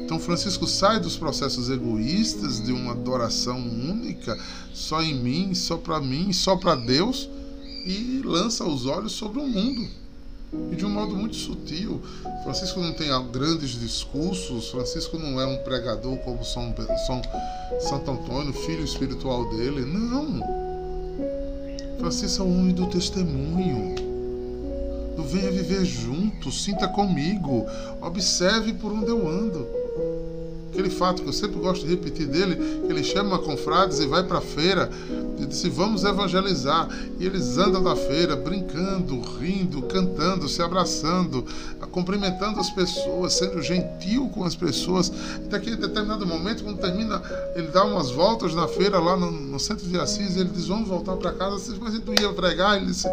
Então 0.10 0.20
Francisco 0.20 0.66
sai 0.66 1.00
dos 1.00 1.16
processos 1.16 1.70
egoístas 1.70 2.60
de 2.60 2.72
uma 2.72 2.94
adoração 2.94 3.60
única, 3.60 4.36
só 4.74 5.04
em 5.04 5.14
mim, 5.14 5.54
só 5.54 5.78
para 5.78 6.02
mim, 6.02 6.34
só 6.34 6.58
para 6.58 6.74
Deus, 6.74 7.30
e 7.86 8.20
lança 8.26 8.66
os 8.66 8.88
olhos 8.88 9.12
sobre 9.12 9.38
o 9.38 9.46
mundo. 9.46 9.88
E 10.72 10.76
de 10.76 10.84
um 10.84 10.90
modo 10.90 11.16
muito 11.16 11.36
sutil. 11.36 12.02
Francisco 12.42 12.80
não 12.80 12.92
tem 12.94 13.10
grandes 13.32 13.80
discursos, 13.80 14.70
Francisco 14.70 15.16
não 15.20 15.40
é 15.40 15.46
um 15.46 15.58
pregador 15.58 16.18
como 16.18 16.44
São, 16.44 16.74
São 17.06 17.22
Santo 17.80 18.10
Antônio, 18.10 18.52
filho 18.52 18.84
espiritual 18.84 19.48
dele. 19.52 19.86
Não. 19.86 20.42
Francisco 22.00 22.42
é 22.42 22.46
o 22.48 22.50
homem 22.50 22.74
do 22.74 22.88
testemunho. 22.88 23.94
Venha 25.28 25.52
viver 25.52 25.86
junto, 25.86 26.52
sinta 26.52 26.88
comigo, 26.88 27.68
observe 28.02 28.74
por 28.74 28.92
onde 28.92 29.10
eu 29.10 29.28
ando. 29.30 29.79
Aquele 30.72 30.90
fato 30.92 31.24
que 31.24 31.28
eu 31.28 31.34
sempre 31.34 31.60
gosto 31.60 31.86
de 31.86 31.92
repetir 31.92 32.28
dele, 32.28 32.56
que 32.56 32.92
ele 32.92 33.04
chama 33.04 33.40
confrades 33.40 34.00
e 34.00 34.06
vai 34.06 34.24
para 34.24 34.38
a 34.38 34.42
feira 34.42 34.90
e 35.40 35.46
disse: 35.46 35.68
Vamos 35.68 36.04
evangelizar. 36.04 36.88
E 37.20 37.26
eles 37.26 37.58
andam 37.58 37.82
na 37.82 37.96
feira, 37.96 38.36
brincando, 38.36 39.20
rindo, 39.40 39.82
cantando, 39.82 40.48
se 40.48 40.62
abraçando, 40.62 41.44
cumprimentando 41.92 42.60
as 42.60 42.70
pessoas, 42.70 43.34
sendo 43.34 43.62
gentil 43.62 44.30
com 44.30 44.44
as 44.44 44.56
pessoas. 44.56 45.12
Até 45.48 45.60
que 45.60 45.72
em 45.72 45.76
determinado 45.76 46.26
momento, 46.26 46.64
quando 46.64 46.78
termina, 46.78 47.22
ele 47.56 47.68
dá 47.68 47.84
umas 47.84 48.12
voltas 48.12 48.54
na 48.54 48.68
feira 48.68 49.00
lá 49.00 49.18
no, 49.18 49.32
no 49.32 49.60
centro 49.60 49.88
de 49.88 50.00
Assis, 50.00 50.36
e 50.36 50.40
ele 50.40 50.50
diz: 50.50 50.68
Vamos 50.68 50.88
voltar 50.88 51.18
para 51.18 51.34
casa. 51.34 51.76
Mas 51.82 51.96
ele 51.96 52.04
não 52.06 52.14
ia 52.14 52.32
pregar? 52.32 52.78
Ele 52.78 52.86
disse: 52.86 53.08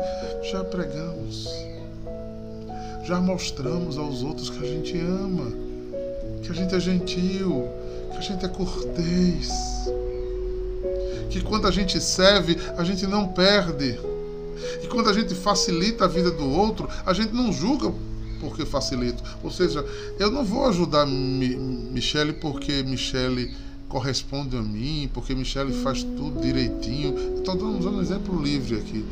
Já 0.53 0.63
pregamos. 0.63 1.49
Já 3.05 3.21
mostramos 3.21 3.97
aos 3.97 4.23
outros 4.23 4.51
que 4.51 4.65
a 4.65 4.69
gente 4.69 4.99
ama 4.99 5.66
que 6.47 6.53
a 6.53 6.55
gente 6.55 6.75
é 6.75 6.81
gentil, 6.81 7.69
que 8.13 8.19
a 8.19 8.21
gente 8.21 8.45
é 8.45 8.49
cortês, 8.49 9.51
que 11.29 11.41
quando 11.41 11.67
a 11.67 11.73
gente 11.73 12.01
serve, 12.01 12.57
a 12.77 12.85
gente 12.85 13.05
não 13.07 13.29
perde. 13.29 13.99
E 14.83 14.87
quando 14.87 15.11
a 15.11 15.13
gente 15.13 15.35
facilita 15.35 16.05
a 16.05 16.09
vida 16.09 16.31
do 16.31 16.49
outro, 16.49 16.89
a 17.05 17.13
gente 17.13 17.35
não 17.35 17.53
julga 17.53 17.93
porque 18.41 18.65
facilito. 18.65 19.23
Ou 19.43 19.51
seja, 19.51 19.85
eu 20.21 20.31
não 20.31 20.45
vou 20.45 20.67
ajudar 20.67 21.05
Mi 21.05 21.57
Michele 21.57 22.33
porque 22.35 22.85
Michele 22.85 23.53
corresponde 23.89 24.57
a 24.57 24.63
mim, 24.63 25.11
porque 25.13 25.35
Michele 25.35 25.73
faz 25.83 26.05
tudo 26.05 26.41
direitinho. 26.41 27.39
Estou 27.39 27.57
dando 27.57 27.91
um 27.91 28.01
exemplo 28.01 28.41
livre 28.41 28.77
aqui. 28.77 29.05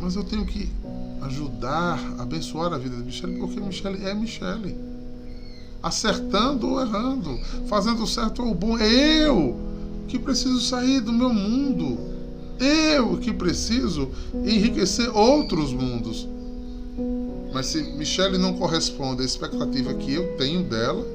Mas 0.00 0.16
eu 0.16 0.24
tenho 0.24 0.46
que 0.46 0.70
ajudar, 1.22 2.00
abençoar 2.18 2.72
a 2.72 2.78
vida 2.78 2.96
de 2.96 3.02
Michele, 3.02 3.38
porque 3.38 3.60
Michele 3.60 4.06
é 4.06 4.14
Michele 4.14 4.87
acertando 5.82 6.68
ou 6.68 6.80
errando, 6.80 7.38
fazendo 7.66 8.02
o 8.02 8.06
certo 8.06 8.42
ou 8.42 8.52
o 8.52 8.54
bom. 8.54 8.78
É 8.78 9.26
eu 9.26 9.56
que 10.06 10.18
preciso 10.18 10.60
sair 10.60 11.00
do 11.00 11.12
meu 11.12 11.32
mundo. 11.32 11.98
Eu 12.58 13.18
que 13.18 13.32
preciso 13.32 14.08
enriquecer 14.44 15.14
outros 15.16 15.72
mundos. 15.72 16.26
Mas 17.52 17.66
se 17.66 17.82
Michelle 17.92 18.38
não 18.38 18.54
corresponde 18.54 19.22
à 19.22 19.24
expectativa 19.24 19.94
que 19.94 20.14
eu 20.14 20.36
tenho 20.36 20.64
dela, 20.64 21.06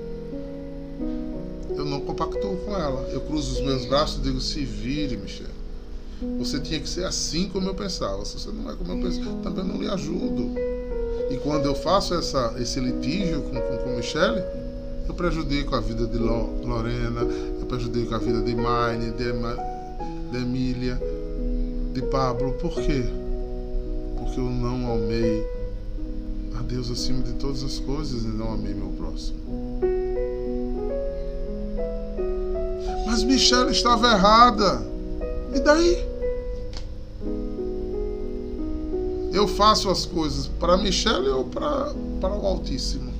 eu 1.75 1.85
não 1.85 2.01
compactuo 2.01 2.57
com 2.57 2.75
ela. 2.75 3.09
Eu 3.11 3.21
cruzo 3.21 3.53
os 3.53 3.61
meus 3.61 3.85
braços 3.85 4.19
e 4.19 4.21
digo: 4.21 4.39
se 4.39 4.63
vire, 4.63 5.17
Michelle. 5.17 5.51
Você 6.39 6.59
tinha 6.59 6.79
que 6.79 6.87
ser 6.87 7.05
assim 7.05 7.49
como 7.49 7.67
eu 7.67 7.75
pensava. 7.75 8.23
Se 8.23 8.39
você 8.39 8.49
não 8.51 8.71
é 8.71 8.75
como 8.75 8.93
eu 8.93 9.01
penso, 9.01 9.19
também 9.43 9.65
não 9.65 9.81
lhe 9.81 9.89
ajudo. 9.89 10.51
E 11.33 11.37
quando 11.37 11.65
eu 11.65 11.73
faço 11.73 12.13
essa, 12.13 12.53
esse 12.59 12.79
litígio 12.79 13.41
com, 13.41 13.59
com, 13.59 13.77
com 13.77 13.95
Michele, 13.95 14.43
eu 15.07 15.15
prejudico 15.15 15.75
a 15.75 15.79
vida 15.79 16.05
de 16.05 16.19
Lorena, 16.19 17.21
eu 17.59 17.65
prejudico 17.65 18.13
a 18.13 18.19
vida 18.19 18.39
de 18.39 18.55
Maine, 18.55 19.09
de, 19.09 19.31
de 20.31 20.37
Emília, 20.37 21.01
de 21.91 22.03
Pablo. 22.03 22.53
Por 22.53 22.75
quê? 22.75 23.03
Porque 24.15 24.39
eu 24.39 24.43
não 24.43 24.93
amei 24.93 25.43
a 26.55 26.61
Deus 26.61 26.91
acima 26.91 27.23
de 27.23 27.33
todas 27.33 27.63
as 27.63 27.79
coisas 27.79 28.25
e 28.25 28.27
não 28.27 28.53
amei 28.53 28.75
meu 28.75 28.89
próximo. 28.89 29.39
Mas 33.07 33.23
Michelle 33.23 33.71
estava 33.71 34.11
errada. 34.11 34.85
E 35.55 35.59
daí? 35.59 36.12
Eu 39.33 39.47
faço 39.47 39.89
as 39.89 40.05
coisas 40.05 40.47
para 40.47 40.77
Michelle 40.77 41.27
ou 41.29 41.45
para, 41.45 41.93
para 42.21 42.33
o 42.33 42.45
Altíssimo? 42.45 43.13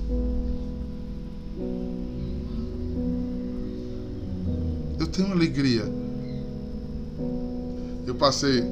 tenho 5.13 5.31
alegria. 5.31 5.85
Eu 8.05 8.15
passei 8.15 8.63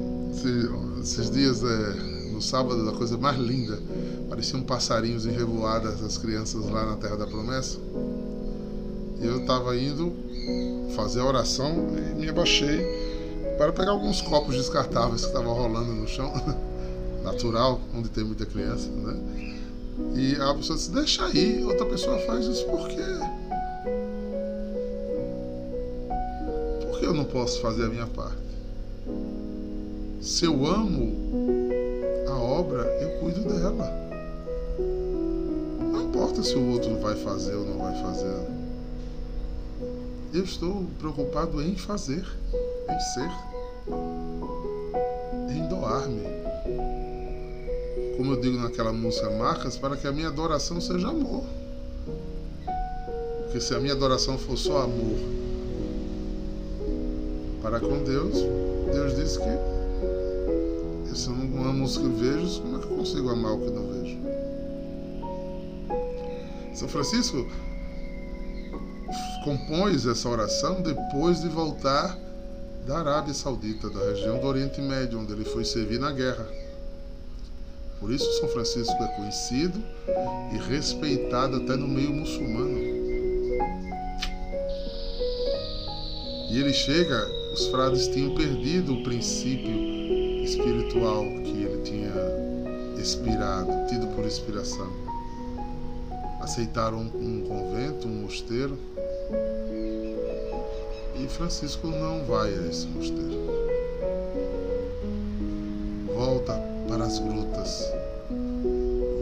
esses 1.00 1.30
dias 1.30 1.62
é, 1.62 1.94
no 2.32 2.42
sábado, 2.42 2.88
a 2.88 2.92
coisa 2.92 3.16
mais 3.16 3.38
linda. 3.38 3.78
Pareciam 4.28 4.62
passarinhos 4.62 5.24
em 5.24 5.30
revoadas 5.30 6.02
as 6.02 6.18
crianças 6.18 6.68
lá 6.68 6.84
na 6.84 6.96
Terra 6.96 7.16
da 7.16 7.26
Promessa. 7.26 7.78
E 9.20 9.26
eu 9.26 9.40
estava 9.40 9.76
indo 9.76 10.12
fazer 10.96 11.20
a 11.20 11.24
oração 11.24 11.86
e 11.96 12.20
me 12.20 12.28
abaixei 12.28 12.84
para 13.56 13.72
pegar 13.72 13.92
alguns 13.92 14.20
copos 14.20 14.56
descartáveis 14.56 15.20
que 15.20 15.28
estavam 15.28 15.54
rolando 15.54 15.92
no 15.92 16.08
chão, 16.08 16.32
natural, 17.22 17.80
onde 17.94 18.08
tem 18.08 18.24
muita 18.24 18.46
criança, 18.46 18.88
né? 18.90 19.58
E 20.14 20.34
a 20.36 20.54
pessoa 20.54 20.76
disse: 20.76 20.90
Deixa 20.90 21.24
aí, 21.26 21.62
outra 21.64 21.86
pessoa 21.86 22.18
faz 22.20 22.46
isso 22.46 22.64
por 22.66 22.88
quê? 22.88 23.02
que 27.02 27.08
eu 27.08 27.12
não 27.12 27.24
posso 27.24 27.60
fazer 27.60 27.86
a 27.86 27.88
minha 27.88 28.06
parte? 28.06 28.38
Se 30.20 30.44
eu 30.44 30.64
amo 30.64 31.12
a 32.28 32.38
obra, 32.38 32.84
eu 33.02 33.18
cuido 33.18 33.40
dela. 33.40 33.90
Não 35.80 36.04
importa 36.04 36.44
se 36.44 36.54
o 36.54 36.70
outro 36.70 36.96
vai 37.00 37.16
fazer 37.16 37.56
ou 37.56 37.66
não 37.66 37.78
vai 37.78 38.00
fazer. 38.00 38.46
Eu 40.32 40.44
estou 40.44 40.86
preocupado 41.00 41.60
em 41.60 41.76
fazer, 41.76 42.24
em 42.88 43.00
ser, 43.00 43.30
em 45.50 45.66
doar-me. 45.66 46.22
Como 48.22 48.34
eu 48.34 48.40
digo 48.40 48.56
naquela 48.56 48.92
música 48.92 49.28
Marcas, 49.30 49.76
para 49.76 49.96
que 49.96 50.06
a 50.06 50.12
minha 50.12 50.28
adoração 50.28 50.80
seja 50.80 51.08
amor. 51.08 51.42
Porque 53.42 53.60
se 53.60 53.74
a 53.74 53.80
minha 53.80 53.94
adoração 53.94 54.38
for 54.38 54.56
só 54.56 54.82
amor, 54.82 55.18
para 57.60 57.80
com 57.80 58.04
Deus, 58.04 58.36
Deus 58.92 59.16
disse 59.16 59.40
que 59.40 61.16
se 61.16 61.26
eu 61.26 61.34
não 61.34 61.68
amo 61.68 61.84
os 61.84 61.98
que 61.98 62.06
vejo, 62.06 62.62
como 62.62 62.76
é 62.76 62.78
que 62.78 62.86
eu 62.92 62.96
consigo 62.96 63.28
amar 63.28 63.54
o 63.54 63.58
que 63.58 63.70
não 63.70 63.88
vejo? 63.88 64.16
São 66.74 66.86
Francisco 66.86 67.44
compôs 69.44 70.06
essa 70.06 70.28
oração 70.28 70.80
depois 70.80 71.40
de 71.40 71.48
voltar 71.48 72.16
da 72.86 72.98
Arábia 72.98 73.34
Saudita, 73.34 73.90
da 73.90 73.98
região 73.98 74.38
do 74.38 74.46
Oriente 74.46 74.80
Médio, 74.80 75.18
onde 75.18 75.32
ele 75.32 75.44
foi 75.44 75.64
servir 75.64 75.98
na 75.98 76.12
guerra. 76.12 76.61
Por 78.02 78.10
isso 78.10 78.30
São 78.40 78.48
Francisco 78.48 79.00
é 79.00 79.06
conhecido 79.16 79.80
e 80.52 80.58
respeitado 80.68 81.58
até 81.58 81.76
no 81.76 81.86
meio 81.86 82.12
muçulmano. 82.12 82.76
E 86.50 86.58
ele 86.58 86.72
chega 86.72 87.30
os 87.52 87.68
frades 87.68 88.08
tinham 88.08 88.34
perdido 88.34 88.94
o 88.94 89.02
princípio 89.04 89.70
espiritual 90.42 91.22
que 91.44 91.62
ele 91.62 91.80
tinha 91.84 92.12
expirado, 93.00 93.70
tido 93.88 94.08
por 94.16 94.24
inspiração. 94.24 94.90
Aceitaram 96.40 97.02
um 97.02 97.44
convento, 97.46 98.08
um 98.08 98.22
mosteiro, 98.22 98.76
e 101.14 101.28
Francisco 101.28 101.86
não 101.86 102.24
vai 102.24 102.52
a 102.52 102.66
esse 102.66 102.88
mosteiro. 102.88 103.51
Para 107.12 107.18
as 107.18 107.18
grutas, 107.18 107.92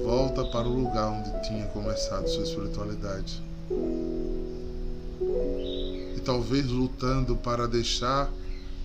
volta 0.04 0.44
para 0.44 0.68
o 0.68 0.74
lugar 0.74 1.08
onde 1.08 1.48
tinha 1.48 1.66
começado 1.68 2.28
sua 2.28 2.44
espiritualidade 2.44 3.42
e 6.16 6.20
talvez 6.24 6.66
lutando 6.66 7.36
para 7.36 7.66
deixar 7.66 8.30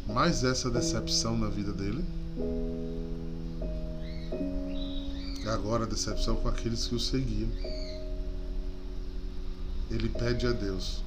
mais 0.08 0.44
essa 0.44 0.72
decepção 0.72 1.38
na 1.38 1.50
vida 1.50 1.72
dele. 1.72 2.04
E 5.44 5.48
agora 5.50 5.86
decepção 5.86 6.36
com 6.38 6.48
aqueles 6.48 6.88
que 6.88 6.96
o 6.96 7.00
seguiam. 7.00 7.50
Ele 9.92 10.10
pede 10.10 10.48
a 10.48 10.52
Deus 10.52 11.04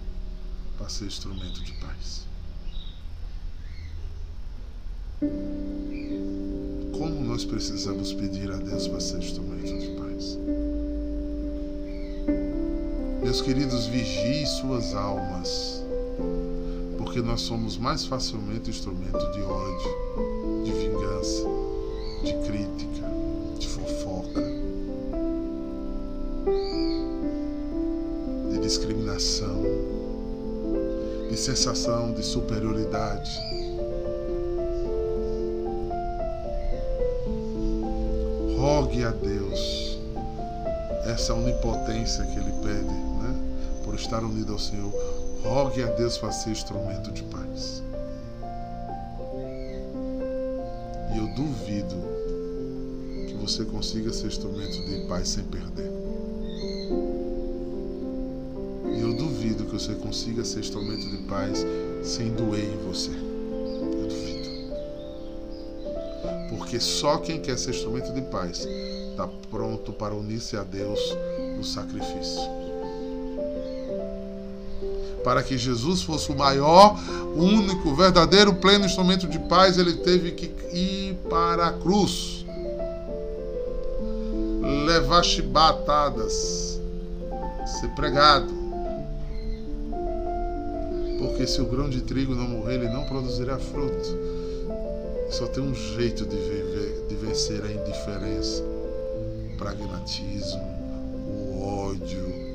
para 0.77 0.89
ser 0.89 1.07
instrumento 1.07 1.61
de 1.65 1.73
paz. 1.73 2.29
Nós 7.29 7.45
precisamos 7.45 8.15
pedir 8.15 8.51
a 8.51 8.57
Deus 8.57 8.89
para 8.89 9.01
ser 9.01 9.19
instrumento 9.19 9.79
de 9.79 9.89
paz? 9.89 10.39
Meus 13.23 13.43
queridos, 13.43 13.85
vigie 13.85 14.47
suas 14.47 14.95
almas, 14.95 15.85
porque 16.97 17.21
nós 17.21 17.43
somos 17.43 17.77
mais 17.77 18.07
facilmente 18.07 18.71
instrumento 18.71 19.31
de 19.33 19.43
ódio, 19.43 20.65
de 20.65 20.73
vingança, 20.73 21.45
de 22.25 22.33
crítica, 22.49 23.07
de 23.59 23.69
fofoca, 23.69 24.43
de 28.51 28.59
discriminação, 28.59 29.63
de 31.29 31.37
sensação 31.37 32.15
de 32.15 32.25
superioridade. 32.25 33.58
Rogue 38.59 39.05
a 39.05 39.11
Deus 39.11 39.99
essa 41.05 41.33
onipotência 41.33 42.25
que 42.27 42.39
Ele 42.39 42.53
pede 42.63 43.09
por 43.85 43.95
estar 43.95 44.23
unido 44.23 44.53
ao 44.53 44.59
Senhor, 44.59 44.93
rogue 45.43 45.83
a 45.83 45.87
Deus 45.87 46.19
para 46.19 46.31
ser 46.33 46.51
instrumento 46.51 47.11
de 47.11 47.23
paz. 47.23 47.83
E 51.15 51.17
eu 51.17 51.27
duvido 51.35 51.97
que 53.27 53.35
você 53.35 53.65
consiga 53.65 54.13
ser 54.13 54.27
instrumento 54.27 54.85
de 54.85 55.07
paz 55.09 55.29
sem 55.29 55.45
perder. 55.45 55.91
E 58.95 59.01
eu 59.01 59.15
duvido 59.15 59.65
que 59.65 59.73
você 59.73 59.95
consiga 59.95 60.45
ser 60.45 60.61
instrumento 60.61 61.09
de 61.09 61.19
paz 61.29 61.65
sem 62.03 62.31
doer 62.33 62.65
em 62.65 62.87
você. 62.87 63.28
Porque 66.69 66.81
só 66.81 67.17
quem 67.17 67.41
quer 67.41 67.57
ser 67.57 67.71
instrumento 67.71 68.13
de 68.13 68.21
paz 68.21 68.69
está 69.11 69.27
pronto 69.51 69.91
para 69.91 70.15
unir-se 70.15 70.55
a 70.55 70.63
Deus 70.63 71.01
no 71.57 71.65
sacrifício 71.65 72.43
para 75.25 75.43
que 75.43 75.57
Jesus 75.57 76.03
fosse 76.03 76.31
o 76.31 76.37
maior, 76.37 76.95
único, 77.35 77.95
verdadeiro, 77.95 78.55
pleno 78.55 78.85
instrumento 78.85 79.27
de 79.27 79.39
paz, 79.39 79.79
ele 79.79 79.95
teve 79.95 80.33
que 80.33 80.47
ir 80.75 81.15
para 81.29 81.69
a 81.69 81.73
cruz, 81.73 82.47
levar 84.87 85.23
chibatadas, 85.23 86.81
ser 87.81 87.89
pregado. 87.97 88.53
Porque 91.19 91.47
se 91.47 91.61
o 91.61 91.67
grão 91.67 91.91
de 91.91 92.03
trigo 92.03 92.35
não 92.35 92.47
morrer, 92.47 92.75
ele 92.75 92.89
não 92.89 93.05
produzirá 93.05 93.59
fruto. 93.59 94.39
Só 95.31 95.47
tem 95.47 95.63
um 95.63 95.75
jeito 95.75 96.25
de, 96.25 96.37
viver, 96.37 97.05
de 97.09 97.15
vencer 97.15 97.63
a 97.63 97.71
indiferença, 97.71 98.63
o 98.63 99.57
pragmatismo, 99.57 100.63
o 101.27 101.63
ódio, 101.63 102.49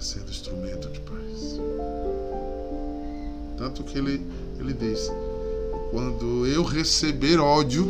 sendo 0.00 0.30
instrumento 0.30 0.88
de 0.88 1.00
paz. 1.00 1.60
Tanto 3.58 3.84
que 3.84 3.98
ele, 3.98 4.24
ele 4.58 4.72
diz: 4.72 5.10
quando 5.90 6.46
eu 6.46 6.62
receber 6.62 7.38
ódio, 7.38 7.86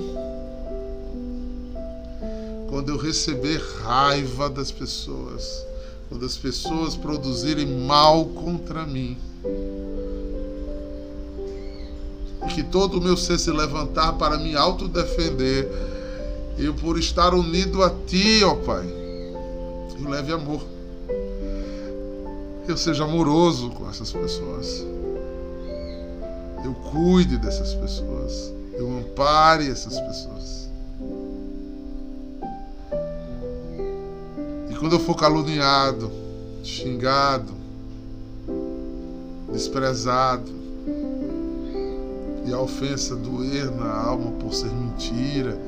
quando 2.68 2.90
eu 2.90 2.96
receber 2.96 3.60
raiva 3.82 4.48
das 4.48 4.72
pessoas, 4.72 5.66
quando 6.08 6.24
as 6.24 6.36
pessoas 6.36 6.96
produzirem 6.96 7.66
mal 7.66 8.24
contra 8.26 8.86
mim, 8.86 9.16
que 12.60 12.64
todo 12.64 12.98
o 12.98 13.00
meu 13.00 13.16
ser 13.16 13.38
se 13.38 13.50
levantar 13.50 14.12
para 14.14 14.36
me 14.36 14.54
autodefender, 14.54 15.66
eu 16.58 16.74
por 16.74 16.98
estar 16.98 17.32
unido 17.32 17.82
a 17.82 17.90
Ti, 18.06 18.44
ó 18.44 18.54
Pai, 18.54 18.86
eu 19.98 20.08
leve 20.08 20.32
amor 20.32 20.60
eu 22.70 22.76
seja 22.76 23.04
amoroso 23.04 23.70
com 23.70 23.88
essas 23.88 24.12
pessoas. 24.12 24.84
Eu 26.64 26.72
cuide 26.92 27.36
dessas 27.36 27.74
pessoas. 27.74 28.52
Eu 28.74 28.98
ampare 28.98 29.68
essas 29.68 29.98
pessoas. 29.98 30.68
E 34.70 34.74
quando 34.76 34.92
eu 34.92 35.00
for 35.00 35.16
caluniado, 35.16 36.12
xingado, 36.62 37.52
desprezado, 39.52 40.59
e 42.44 42.52
a 42.52 42.60
ofensa 42.60 43.16
doer 43.16 43.70
na 43.70 43.90
alma 43.92 44.30
por 44.32 44.52
ser 44.54 44.70
mentira, 44.70 45.58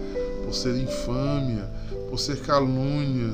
por 0.45 0.53
ser 0.55 0.77
infâmia, 0.77 1.71
por 2.09 2.19
ser 2.19 2.41
calúnia, 2.41 3.33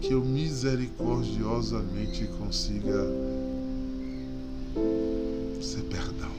que 0.00 0.12
eu 0.12 0.20
misericordiosamente 0.20 2.26
consiga 2.38 3.06
ser 5.60 5.82
perdão. 5.82 6.32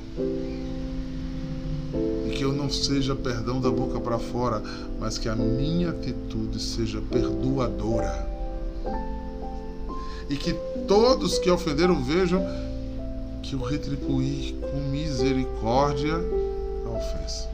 E 2.27 2.31
que 2.31 2.43
eu 2.43 2.51
não 2.51 2.69
seja 2.69 3.15
perdão 3.15 3.61
da 3.61 3.71
boca 3.71 3.97
para 3.99 4.19
fora, 4.19 4.61
mas 4.99 5.17
que 5.17 5.29
a 5.29 5.35
minha 5.35 5.91
atitude 5.91 6.61
seja 6.61 7.01
perdoadora. 7.01 8.31
E 10.29 10.35
que 10.35 10.53
todos 10.87 11.39
que 11.39 11.49
ofenderam 11.49 12.03
vejam 12.03 12.41
que 13.43 13.53
eu 13.53 13.59
retribuí 13.59 14.57
com 14.61 14.89
misericórdia 14.89 16.15
a 16.85 16.89
ofensa. 16.89 17.49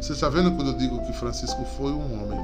Você 0.00 0.14
está 0.14 0.28
vendo 0.28 0.50
quando 0.56 0.70
eu 0.70 0.78
digo 0.78 1.00
que 1.06 1.12
Francisco 1.12 1.64
foi 1.76 1.92
um 1.92 2.22
homem 2.22 2.40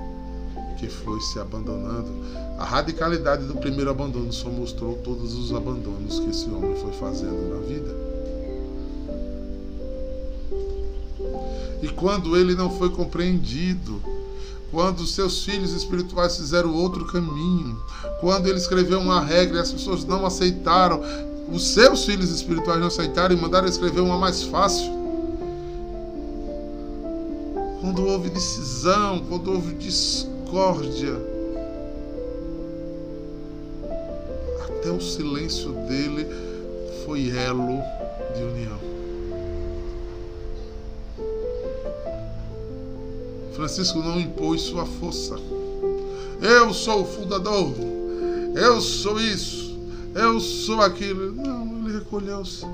que 0.76 0.88
foi 0.88 1.18
se 1.20 1.40
abandonando, 1.40 2.12
a 2.58 2.64
radicalidade 2.64 3.46
do 3.46 3.54
primeiro 3.56 3.90
abandono 3.90 4.30
só 4.30 4.50
mostrou 4.50 4.98
todos 4.98 5.32
os 5.34 5.52
abandonos 5.52 6.20
que 6.20 6.28
esse 6.28 6.48
homem 6.50 6.76
foi 6.76 6.92
fazendo 6.92 7.54
na 7.54 7.60
vida. 7.66 8.06
E 11.82 11.88
quando 11.88 12.36
ele 12.36 12.54
não 12.54 12.70
foi 12.70 12.90
compreendido, 12.90 14.02
quando 14.70 15.06
seus 15.06 15.44
filhos 15.44 15.72
espirituais 15.72 16.36
fizeram 16.36 16.74
outro 16.74 17.04
caminho, 17.06 17.80
quando 18.20 18.46
ele 18.46 18.58
escreveu 18.58 18.98
uma 18.98 19.20
regra 19.20 19.58
e 19.58 19.60
as 19.60 19.72
pessoas 19.72 20.04
não 20.04 20.26
aceitaram, 20.26 21.00
os 21.52 21.68
seus 21.68 22.04
filhos 22.04 22.30
espirituais 22.30 22.80
não 22.80 22.88
aceitaram 22.88 23.36
e 23.36 23.40
mandaram 23.40 23.68
escrever 23.68 24.00
uma 24.00 24.18
mais 24.18 24.42
fácil. 24.42 24.90
Quando 27.80 28.04
houve 28.04 28.28
decisão, 28.30 29.20
quando 29.28 29.52
houve 29.52 29.74
discórdia. 29.74 31.14
Até 34.64 34.90
o 34.90 35.00
silêncio 35.00 35.72
dele 35.88 36.26
foi 37.04 37.30
elo 37.30 37.80
de 38.36 38.42
união. 38.42 38.95
Francisco 43.56 43.98
não 43.98 44.20
impôs 44.20 44.62
sua 44.62 44.86
força. 44.86 45.36
Eu 46.40 46.72
sou 46.72 47.02
o 47.02 47.04
fundador. 47.04 47.74
Eu 48.54 48.80
sou 48.80 49.18
isso. 49.18 49.76
Eu 50.14 50.38
sou 50.38 50.80
aquilo. 50.80 51.32
Não, 51.32 51.88
ele 51.88 51.98
recolheu-se. 51.98 52.64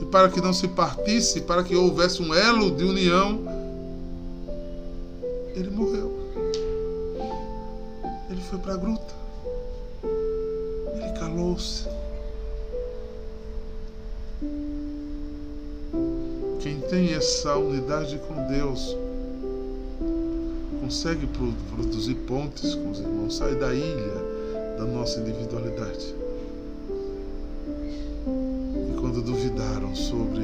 E 0.00 0.04
para 0.06 0.28
que 0.28 0.40
não 0.40 0.52
se 0.52 0.68
partisse, 0.68 1.42
para 1.42 1.62
que 1.62 1.76
houvesse 1.76 2.22
um 2.22 2.32
elo 2.32 2.70
de 2.70 2.84
união, 2.84 3.40
ele 5.54 5.70
morreu 5.70 6.20
foi 8.50 8.58
para 8.58 8.74
a 8.74 8.76
gruta. 8.76 9.14
Ele 10.02 11.12
calou-se. 11.20 11.84
Quem 16.58 16.80
tem 16.80 17.14
essa 17.14 17.56
unidade 17.56 18.18
com 18.26 18.48
Deus 18.48 18.96
consegue 20.90 21.28
produzir 21.72 22.16
pontes 22.26 22.74
com 22.74 22.90
os 22.90 22.98
irmãos, 22.98 23.36
sai 23.36 23.54
da 23.54 23.72
ilha 23.72 24.12
da 24.76 24.84
nossa 24.84 25.20
individualidade. 25.20 26.16
E 28.26 29.00
quando 29.00 29.22
duvidaram 29.22 29.94
sobre 29.94 30.42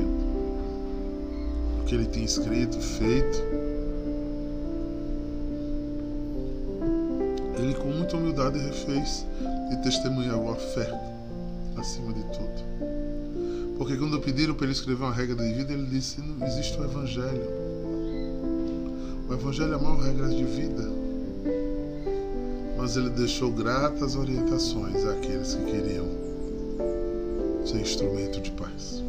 o 1.80 1.84
que 1.84 1.96
ele 1.96 2.06
tinha 2.06 2.24
escrito, 2.24 2.80
feito, 2.80 3.42
Ele 7.58 7.74
com 7.74 7.88
muita 7.88 8.16
humildade 8.16 8.60
refez 8.60 9.26
e 9.72 9.76
testemunhou 9.82 10.52
a 10.52 10.54
fé 10.54 10.88
acima 11.76 12.12
de 12.12 12.22
tudo. 12.22 13.76
Porque 13.78 13.96
quando 13.96 14.20
pediram 14.20 14.54
para 14.54 14.66
ele 14.66 14.74
escrever 14.74 15.02
uma 15.02 15.12
regra 15.12 15.34
de 15.34 15.52
vida, 15.54 15.72
ele 15.72 15.86
disse: 15.86 16.20
não 16.20 16.46
existe 16.46 16.78
o 16.78 16.84
Evangelho. 16.84 17.55
O 19.28 19.34
Evangelho 19.34 19.72
é 19.72 19.76
a 19.76 19.78
maior 19.78 20.00
regra 20.00 20.28
de 20.28 20.44
vida. 20.44 20.88
Mas 22.76 22.96
ele 22.96 23.10
deixou 23.10 23.50
gratas 23.50 24.16
orientações 24.16 25.04
àqueles 25.04 25.54
que 25.54 25.64
queriam 25.64 26.06
ser 27.64 27.80
instrumento 27.80 28.40
de 28.40 28.50
paz. 28.52 29.02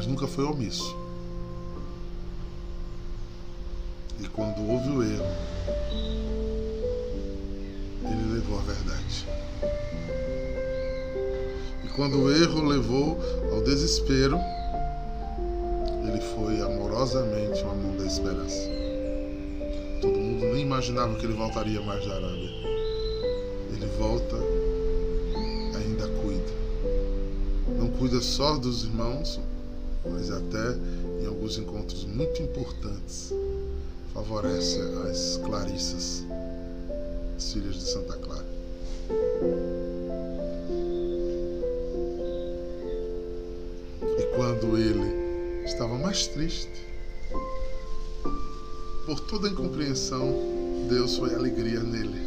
mas 0.00 0.06
nunca 0.06 0.26
foi 0.26 0.44
omisso. 0.44 0.96
E 4.18 4.26
quando 4.28 4.66
houve 4.66 4.88
o 4.88 5.02
erro, 5.02 5.26
ele 8.02 8.34
levou 8.34 8.58
a 8.58 8.62
verdade. 8.62 9.26
E 11.84 11.88
quando 11.88 12.22
o 12.22 12.32
erro 12.32 12.62
levou 12.66 13.18
ao 13.52 13.60
desespero, 13.60 14.38
foi 16.40 16.60
amorosamente 16.62 17.62
uma 17.62 17.74
mão 17.74 17.96
da 17.96 18.06
esperança. 18.06 18.68
Todo 20.00 20.18
mundo 20.18 20.46
nem 20.46 20.62
imaginava 20.62 21.14
que 21.16 21.26
ele 21.26 21.34
voltaria 21.34 21.80
mais 21.82 22.04
da 22.06 22.14
Arábia. 22.14 22.50
Ele 23.74 23.86
volta, 23.98 24.36
ainda 25.76 26.08
cuida. 26.22 26.52
Não 27.78 27.90
cuida 27.90 28.20
só 28.22 28.56
dos 28.56 28.84
irmãos, 28.84 29.38
mas 30.04 30.30
até 30.30 30.78
em 31.22 31.26
alguns 31.26 31.58
encontros 31.58 32.04
muito 32.04 32.42
importantes 32.42 33.34
favorece 34.14 34.80
as 35.10 35.38
Clarissas, 35.44 36.24
as 37.36 37.52
filhas 37.52 37.74
de 37.74 37.82
Santa 37.82 38.14
Clara. 38.14 38.46
Estava 45.80 45.96
mais 45.96 46.26
triste, 46.26 46.86
por 49.06 49.18
toda 49.20 49.48
a 49.48 49.50
incompreensão, 49.50 50.30
Deus 50.90 51.16
foi 51.16 51.34
alegria 51.34 51.80
nele. 51.80 52.20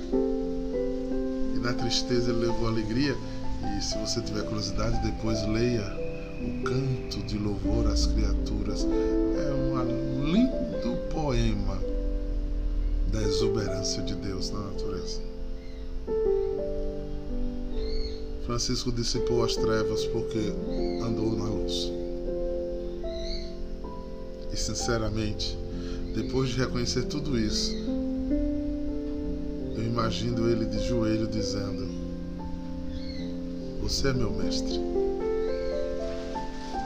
E 1.55 1.59
na 1.59 1.71
tristeza 1.73 2.31
ele 2.31 2.47
levou 2.47 2.67
alegria. 2.67 3.15
E 3.77 3.81
se 3.83 3.95
você 3.99 4.21
tiver 4.21 4.41
curiosidade, 4.45 4.99
depois 5.03 5.47
leia 5.47 5.83
o 6.41 6.63
canto 6.63 7.19
de 7.27 7.37
louvor 7.37 7.85
às 7.91 8.07
criaturas. 8.07 8.87
É 8.87 9.53
um 9.53 10.25
lindo 10.25 10.97
poema 11.13 11.79
da 13.11 13.21
exuberância 13.21 14.01
de 14.01 14.15
Deus 14.15 14.49
na 14.49 14.61
natureza. 14.61 15.21
Francisco 18.47 18.91
dissipou 18.91 19.43
as 19.43 19.55
trevas 19.55 20.05
porque 20.07 20.51
andou 21.03 21.37
na 21.37 21.45
luz. 21.45 22.02
E 24.53 24.57
sinceramente, 24.57 25.57
depois 26.13 26.49
de 26.49 26.59
reconhecer 26.59 27.05
tudo 27.05 27.39
isso, 27.39 27.73
eu 29.75 29.83
imagino 29.83 30.47
ele 30.47 30.65
de 30.65 30.87
joelho 30.87 31.27
dizendo: 31.27 31.89
Você 33.81 34.09
é 34.09 34.13
meu 34.13 34.31
mestre. 34.31 34.79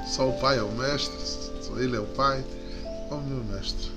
Só 0.08 0.30
o 0.30 0.40
Pai 0.40 0.58
é 0.58 0.64
o 0.64 0.72
mestre, 0.72 1.18
só 1.62 1.78
Ele 1.78 1.98
é 1.98 2.00
o 2.00 2.06
Pai. 2.06 2.44
Ó 3.12 3.16
oh, 3.16 3.22
meu 3.22 3.44
mestre, 3.44 3.92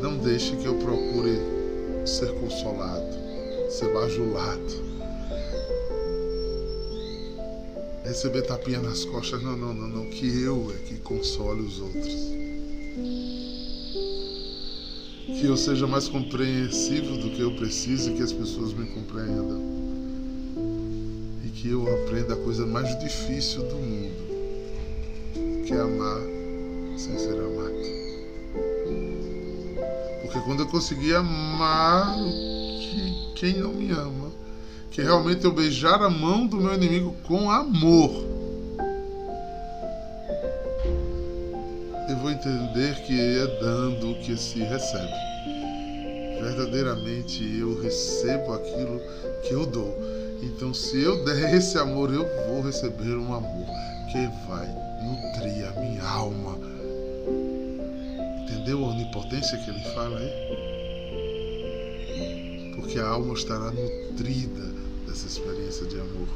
não 0.00 0.18
deixe 0.18 0.56
que 0.56 0.66
eu 0.66 0.74
procure 0.74 1.38
ser 2.04 2.32
consolado, 2.40 3.06
ser 3.70 3.92
bajulado, 3.92 4.87
receber 8.08 8.42
tapinha 8.42 8.80
nas 8.80 9.04
costas. 9.04 9.42
Não, 9.42 9.56
não, 9.56 9.72
não, 9.74 9.88
não. 9.88 10.06
Que 10.06 10.42
eu 10.42 10.72
é 10.74 10.78
que 10.88 10.96
console 10.96 11.60
os 11.60 11.80
outros. 11.80 12.14
Que 15.26 15.44
eu 15.44 15.56
seja 15.56 15.86
mais 15.86 16.08
compreensivo 16.08 17.18
do 17.18 17.30
que 17.30 17.40
eu 17.40 17.54
preciso 17.54 18.10
e 18.10 18.14
que 18.14 18.22
as 18.22 18.32
pessoas 18.32 18.72
me 18.72 18.86
compreendam. 18.86 19.62
E 21.44 21.48
que 21.50 21.68
eu 21.68 21.86
aprenda 22.02 22.34
a 22.34 22.36
coisa 22.36 22.66
mais 22.66 22.98
difícil 22.98 23.62
do 23.68 23.76
mundo, 23.76 25.64
que 25.66 25.72
é 25.72 25.80
amar 25.80 26.22
sem 26.96 27.16
ser 27.18 27.38
amado. 27.38 27.68
Porque 30.22 30.40
quando 30.40 30.60
eu 30.60 30.66
conseguir 30.66 31.14
amar 31.14 32.16
que 32.16 33.32
quem 33.36 33.58
não 33.58 33.72
me 33.72 33.90
ama, 33.90 34.27
que 34.90 35.02
realmente 35.02 35.44
eu 35.44 35.52
beijar 35.52 36.02
a 36.02 36.10
mão 36.10 36.46
do 36.46 36.56
meu 36.56 36.74
inimigo 36.74 37.14
com 37.26 37.50
amor, 37.50 38.10
eu 42.08 42.16
vou 42.16 42.30
entender 42.30 42.94
que 43.06 43.20
é 43.20 43.46
dando 43.60 44.14
que 44.20 44.36
se 44.36 44.60
recebe. 44.60 45.28
Verdadeiramente 46.40 47.58
eu 47.58 47.80
recebo 47.82 48.52
aquilo 48.54 49.00
que 49.42 49.52
eu 49.52 49.66
dou. 49.66 49.96
Então, 50.42 50.72
se 50.72 51.02
eu 51.02 51.24
der 51.24 51.54
esse 51.54 51.76
amor, 51.78 52.12
eu 52.12 52.26
vou 52.46 52.62
receber 52.62 53.16
um 53.16 53.34
amor 53.34 53.66
que 54.10 54.28
vai 54.48 54.66
nutrir 55.02 55.66
a 55.66 55.80
minha 55.80 56.04
alma 56.04 56.58
Entendeu 58.68 58.84
a 58.84 58.88
onipotência 58.88 59.56
que 59.58 59.70
ele 59.70 59.80
fala 59.94 60.18
aí? 60.18 60.77
Porque 62.88 63.00
a 63.00 63.06
alma 63.06 63.34
estará 63.34 63.70
nutrida 63.70 64.64
dessa 65.06 65.26
experiência 65.26 65.84
de 65.84 66.00
amor. 66.00 66.26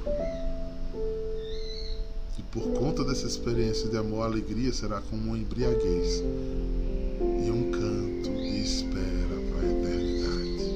E 2.39 2.43
por 2.43 2.75
conta 2.75 3.03
dessa 3.05 3.27
experiência 3.27 3.89
de 3.89 3.97
amor, 3.97 4.21
a 4.21 4.25
alegria 4.27 4.71
será 4.71 5.01
como 5.01 5.29
uma 5.29 5.39
embriaguez 5.39 6.19
e 6.21 7.51
um 7.51 7.71
canto 7.71 8.29
de 8.37 8.63
espera 8.63 9.35
para 9.49 9.67
a 9.67 9.73
eternidade. 9.73 10.75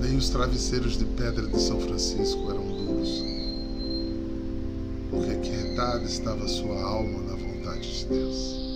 Nem 0.00 0.16
os 0.16 0.28
travesseiros 0.28 0.96
de 0.96 1.04
pedra 1.04 1.48
de 1.48 1.60
São 1.60 1.80
Francisco 1.80 2.48
eram 2.48 2.64
duros, 2.64 3.24
porque 5.10 5.32
aquietada 5.32 6.04
estava 6.04 6.46
sua 6.46 6.80
alma 6.80 7.22
na 7.22 7.34
vontade 7.34 7.98
de 7.98 8.04
Deus. 8.04 8.67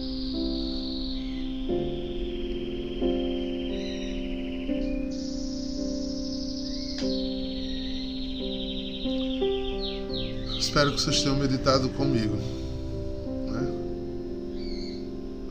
Espero 10.73 10.91
que 10.93 11.03
vocês 11.03 11.21
tenham 11.21 11.37
meditado 11.37 11.87
comigo. 11.91 12.35
Né? 13.45 13.73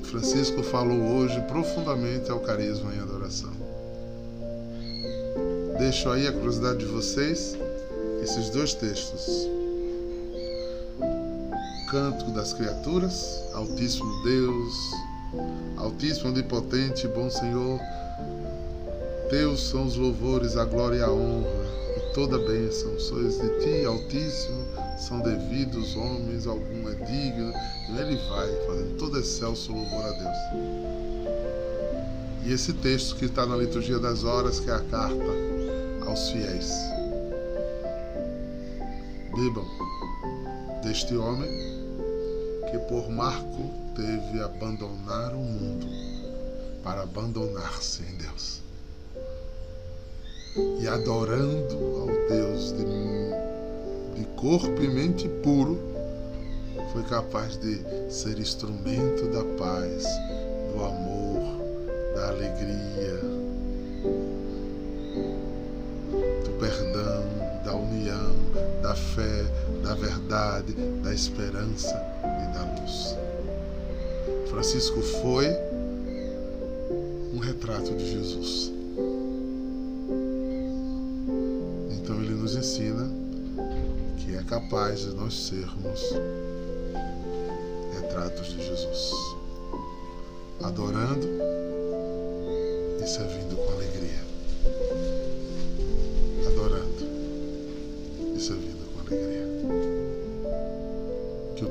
Francisco 0.02 0.64
falou 0.64 1.00
hoje 1.00 1.40
profundamente 1.42 2.32
ao 2.32 2.40
carisma 2.40 2.92
e 2.96 3.00
adoração. 3.00 3.52
Deixo 5.78 6.10
aí 6.10 6.26
a 6.26 6.32
curiosidade 6.32 6.80
de 6.80 6.86
vocês, 6.86 7.56
esses 8.24 8.50
dois 8.50 8.74
textos 8.74 9.48
canto 11.92 12.32
das 12.32 12.54
criaturas, 12.54 13.44
Altíssimo 13.54 14.24
Deus, 14.24 14.74
Altíssimo 15.78 16.30
Onipotente, 16.30 17.08
Bom 17.08 17.30
Senhor, 17.30 17.80
Teus 19.30 19.70
são 19.70 19.86
os 19.86 19.96
louvores, 19.96 20.58
a 20.58 20.66
glória 20.66 20.98
e 20.98 21.04
a 21.04 21.12
honra, 21.12 21.48
e 21.96 22.14
toda 22.16 22.40
bênção. 22.40 23.00
Sois 23.00 23.40
de 23.40 23.50
Ti, 23.60 23.86
Altíssimo, 23.86 24.61
são 25.02 25.20
devidos 25.20 25.96
homens, 25.96 26.46
algum 26.46 26.90
é 26.90 26.94
digno. 26.94 27.54
E 27.90 28.00
ele 28.00 28.16
vai 28.30 28.48
fazendo 28.68 28.98
todo 28.98 29.20
excelso 29.20 29.74
louvor 29.74 30.06
a 30.06 30.12
Deus. 30.12 30.38
E 32.46 32.54
esse 32.54 32.74
texto 32.74 33.16
que 33.16 33.26
está 33.26 33.46
na 33.46 33.58
liturgia 33.58 34.00
das 34.00 34.24
horas, 34.24 34.60
que 34.60 34.70
é 34.70 34.74
a 34.74 34.80
carta 34.80 35.26
aos 36.06 36.30
fiéis. 36.30 36.72
Bebam 39.36 39.66
deste 40.84 41.16
homem 41.16 41.50
que 42.70 42.78
por 42.90 43.10
Marco 43.10 43.70
teve 43.96 44.42
abandonar 44.42 45.34
o 45.34 45.40
mundo 45.40 45.88
para 46.84 47.04
abandonar-se 47.04 48.04
em 48.04 48.16
Deus. 48.18 48.62
E 50.82 50.88
adorando 50.88 51.76
ao 52.02 52.08
Deus 52.28 52.74
de, 52.74 52.86
de 54.15 54.26
corpo 54.36 54.82
e 54.82 54.88
mente 54.88 55.28
puro, 55.43 55.80
foi 56.91 57.04
capaz 57.04 57.58
de 57.58 57.82
ser 58.10 58.39
instrumento 58.39 59.28
da 59.32 59.43
paz, 59.58 60.04
do 60.74 60.84
amor, 60.84 61.62
da 62.15 62.30
alegria, 62.30 63.19
do 66.43 66.52
perdão, 66.60 67.24
da 67.63 67.76
união, 67.76 68.36
da 68.82 68.95
fé, 68.95 69.43
da 69.84 69.93
verdade, 69.95 70.74
da 71.04 71.13
esperança 71.13 72.12
Francisco 74.52 75.02
foi 75.02 75.47
um 77.34 77.39
retrato 77.39 77.95
de 77.95 78.12
Jesus. 78.12 78.71
Então 81.89 82.21
ele 82.21 82.36
nos 82.36 82.56
ensina 82.56 83.10
capaz 84.52 85.00
de 85.00 85.16
nós 85.16 85.34
sermos 85.34 86.12
retratos 87.94 88.48
de 88.48 88.62
Jesus, 88.62 89.14
adorando 90.62 91.26
e 93.02 93.08
servindo 93.08 93.56
com 93.56 93.72
alegria. 93.72 94.20
Adorando 96.48 97.08
e 98.36 98.40
servindo 98.42 98.94
com 98.94 99.00
alegria. 99.08 99.42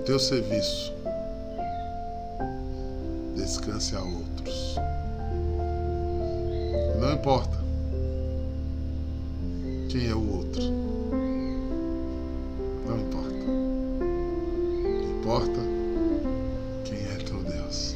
teu 0.07 0.19
serviço, 0.19 0.90
Importa 15.31 15.61
quem 16.85 16.99
é 16.99 17.17
teu 17.25 17.37
Deus. 17.45 17.95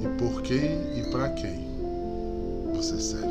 E 0.00 0.08
por 0.18 0.42
quem 0.42 0.98
e 0.98 1.08
para 1.12 1.28
quem 1.28 1.68
você 2.74 2.98
serve. 2.98 3.28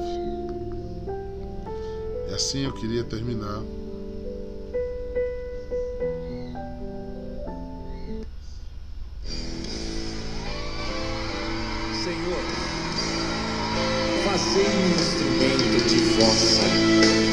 E 2.30 2.34
assim 2.34 2.64
eu 2.64 2.72
queria 2.72 3.04
terminar 3.04 3.62
Senhor, 12.02 12.44
fazei 14.24 14.68
um 14.68 14.90
instrumento 14.96 15.90
de 15.90 15.98
vossa 16.16 16.64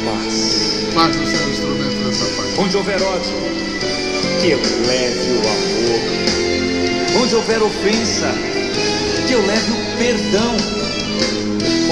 paz. 0.04 0.92
Faz 0.92 1.14
o 1.14 1.24
seu 1.24 1.50
instrumento 1.50 2.04
dessa 2.04 2.36
paz. 2.36 2.58
Onde 2.58 2.76
houver 2.76 3.00
ódio, 3.00 4.07
que 4.40 4.50
eu 4.50 4.58
leve 4.86 5.30
o 5.32 5.40
amor. 5.40 7.22
Onde 7.22 7.34
houver 7.34 7.60
ofensa, 7.60 8.32
que 9.26 9.32
eu 9.32 9.44
leve 9.44 9.72
o 9.72 9.98
perdão. 9.98 10.56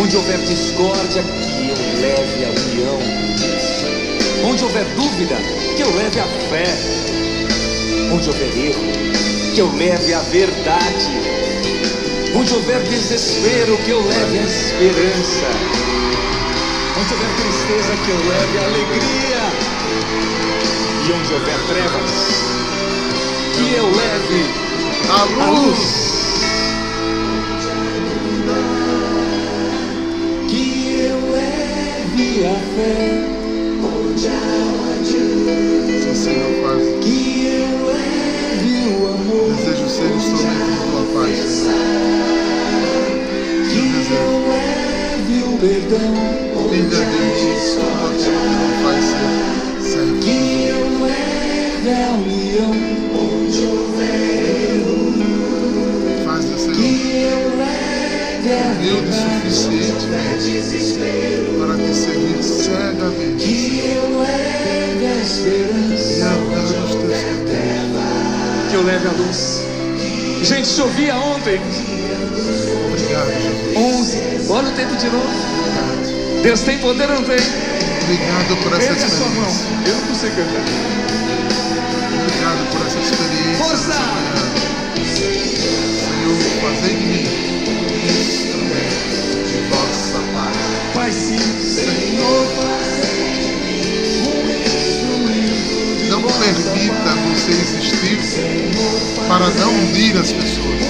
Onde 0.00 0.16
houver 0.16 0.38
discórdia, 0.38 1.22
que 1.22 1.70
eu 1.70 2.00
leve 2.00 2.44
a 2.44 2.48
união. 2.48 2.98
Onde 4.44 4.62
houver 4.62 4.84
dúvida, 4.94 5.36
que 5.76 5.82
eu 5.82 5.94
leve 5.96 6.20
a 6.20 6.26
fé. 6.48 6.66
Onde 8.12 8.28
houver 8.28 8.56
erro, 8.56 8.92
que 9.54 9.60
eu 9.60 9.72
leve 9.76 10.14
a 10.14 10.20
verdade. 10.20 11.10
Onde 12.34 12.54
houver 12.54 12.80
desespero, 12.82 13.76
que 13.78 13.90
eu 13.90 14.00
leve 14.00 14.38
a 14.38 14.42
esperança. 14.42 15.50
Onde 17.00 17.12
houver 17.12 17.30
tristeza, 17.36 17.96
que 18.04 18.10
eu 18.10 18.18
leve 18.28 18.58
a 18.58 18.64
alegria. 18.64 19.55
Onde 21.08 21.34
houver 21.34 21.56
trevas, 21.68 22.42
que 23.54 23.74
eu 23.74 23.86
leve 23.86 24.44
A 25.08 25.44
a 25.44 25.50
luz. 25.50 26.05
Cantar. 80.30 80.64
Obrigado 82.20 82.70
por 82.72 82.86
essa 82.86 82.98
experiência. 82.98 83.64
Força! 83.64 83.88
nessa 83.88 84.00
manhã. 84.00 84.56
Senhor, 85.14 86.38
fazei 86.60 86.96
de 86.96 87.06
mim 87.06 87.56
instrumento 88.08 89.44
de 89.46 89.58
vossa 89.68 90.18
paz. 90.32 90.56
Pai, 90.94 91.12
sim. 91.12 91.38
Senhor, 91.60 92.46
não 96.10 96.22
permita 96.22 97.10
você 97.28 97.50
existir 97.50 98.18
para 99.28 99.48
não 99.50 99.70
unir 99.74 100.16
as 100.16 100.32
pessoas, 100.32 100.82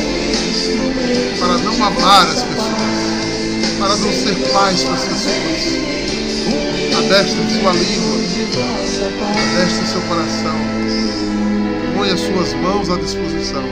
para 1.38 1.59
não 1.59 1.75
amar 1.85 2.27
as 2.29 2.42
pessoas, 2.42 3.79
para 3.79 3.96
não 3.96 4.12
ser 4.12 4.37
paz 4.53 4.85
para 4.85 4.94
as 4.94 5.05
pessoas. 5.05 5.95
Adestre 7.06 7.38
sua 7.60 7.72
língua, 7.72 8.18
adestre 9.54 9.86
seu 9.86 10.00
coração, 10.08 10.58
ponha 11.94 12.16
suas 12.16 12.52
mãos 12.54 12.90
à 12.90 12.96
disposição, 12.96 13.62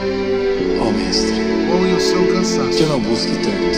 Ó 0.81 0.93
Mestre, 0.93 1.43
ponha 1.69 1.97
o 1.97 2.01
seu 2.01 2.23
que 2.23 2.29
eu 2.29 2.35
cansaço 2.37 2.87
não 2.87 3.01
busque 3.01 3.33
tanto 3.33 3.75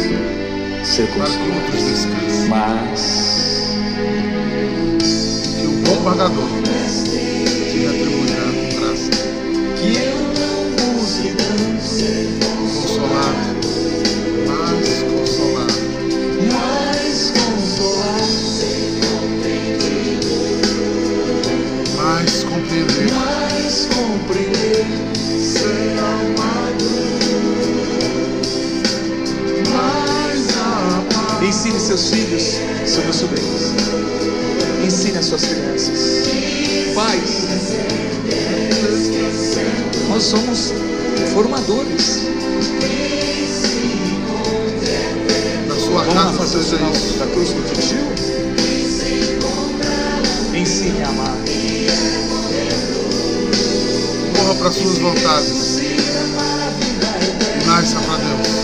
ser 0.85 1.07
para 1.07 1.25
que 1.25 1.51
outros 1.55 1.83
consolado, 1.83 1.91
descansem. 1.91 2.49
mas 2.51 3.79
Que 5.59 5.67
o 5.67 5.71
bom 5.87 6.05
pagador 6.05 6.49
seus 31.97 32.11
filhos, 32.11 32.61
seus 32.85 33.17
sobrinhos. 33.17 33.73
Ensine 34.85 35.19
as 35.19 35.25
suas 35.27 35.45
crianças. 35.45 36.29
Pais, 36.95 37.47
nós 40.09 40.23
somos 40.23 40.73
formadores. 41.33 42.27
Na 45.67 45.75
sua 45.75 46.03
Vamos 46.03 46.15
casa 46.15 46.33
fazer 46.39 46.59
o 46.59 46.63
sinal 46.63 46.93
da 47.19 47.27
cruz 47.33 47.49
do 47.51 47.63
tio? 47.81 48.07
Ensine 50.55 51.03
a 51.03 51.09
amar. 51.09 51.37
Morra 54.37 54.55
para 54.55 54.71
suas 54.73 54.99
vontades 54.99 55.81
nasça 57.67 57.99
para 58.01 58.17
Deus. 58.19 58.56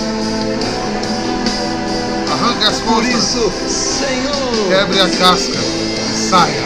As 2.66 2.81
Por 2.81 3.03
forças, 3.03 3.25
isso, 3.25 3.53
Senhor, 3.68 4.68
quebre 4.68 5.01
a 5.01 5.09
casca 5.09 5.59
saia. 6.33 6.62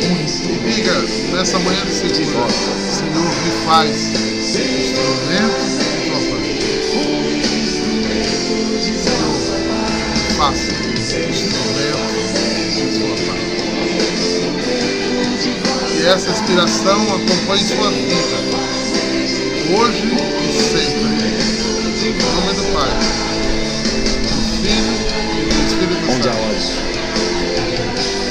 E 0.00 0.72
diga 0.72 0.94
nessa 1.32 1.58
manhã 1.58 1.84
de 1.84 1.92
segunda, 1.92 2.48
Senhor, 2.90 3.30
me 3.44 3.50
faz 3.66 3.96
instrumento 4.40 5.60
de 5.68 6.08
tua 6.08 6.20
paz. 6.30 6.46
Senhor, 9.04 9.36
me 10.14 10.34
faça 10.34 10.72
instrumento 10.72 12.08
de 12.74 12.84
tua 12.98 13.14
paz. 13.26 13.44
Que 15.92 16.00
essa 16.06 16.30
inspiração 16.30 17.00
acompanhe 17.02 17.64
sua 17.64 17.90
vida, 17.90 18.38
hoje 19.78 20.04
e 20.42 20.52
sempre. 20.52 21.14
Em 22.04 22.12
nome 22.12 22.52
do 22.52 22.64
Pai, 22.74 22.92
onde 26.24 26.28
há 26.28 26.40
ódio, 26.40 26.72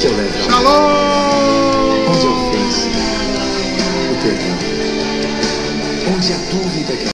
que 0.01 0.07
eu 0.07 0.17
leve 0.17 0.43
Shalom! 0.43 0.73
Onde 2.09 2.25
há 2.25 2.31
ofensa, 2.31 2.87
o 4.09 4.15
perdão. 4.23 4.57
Onde 6.15 6.33
há 6.33 6.37
dúvida, 6.49 7.12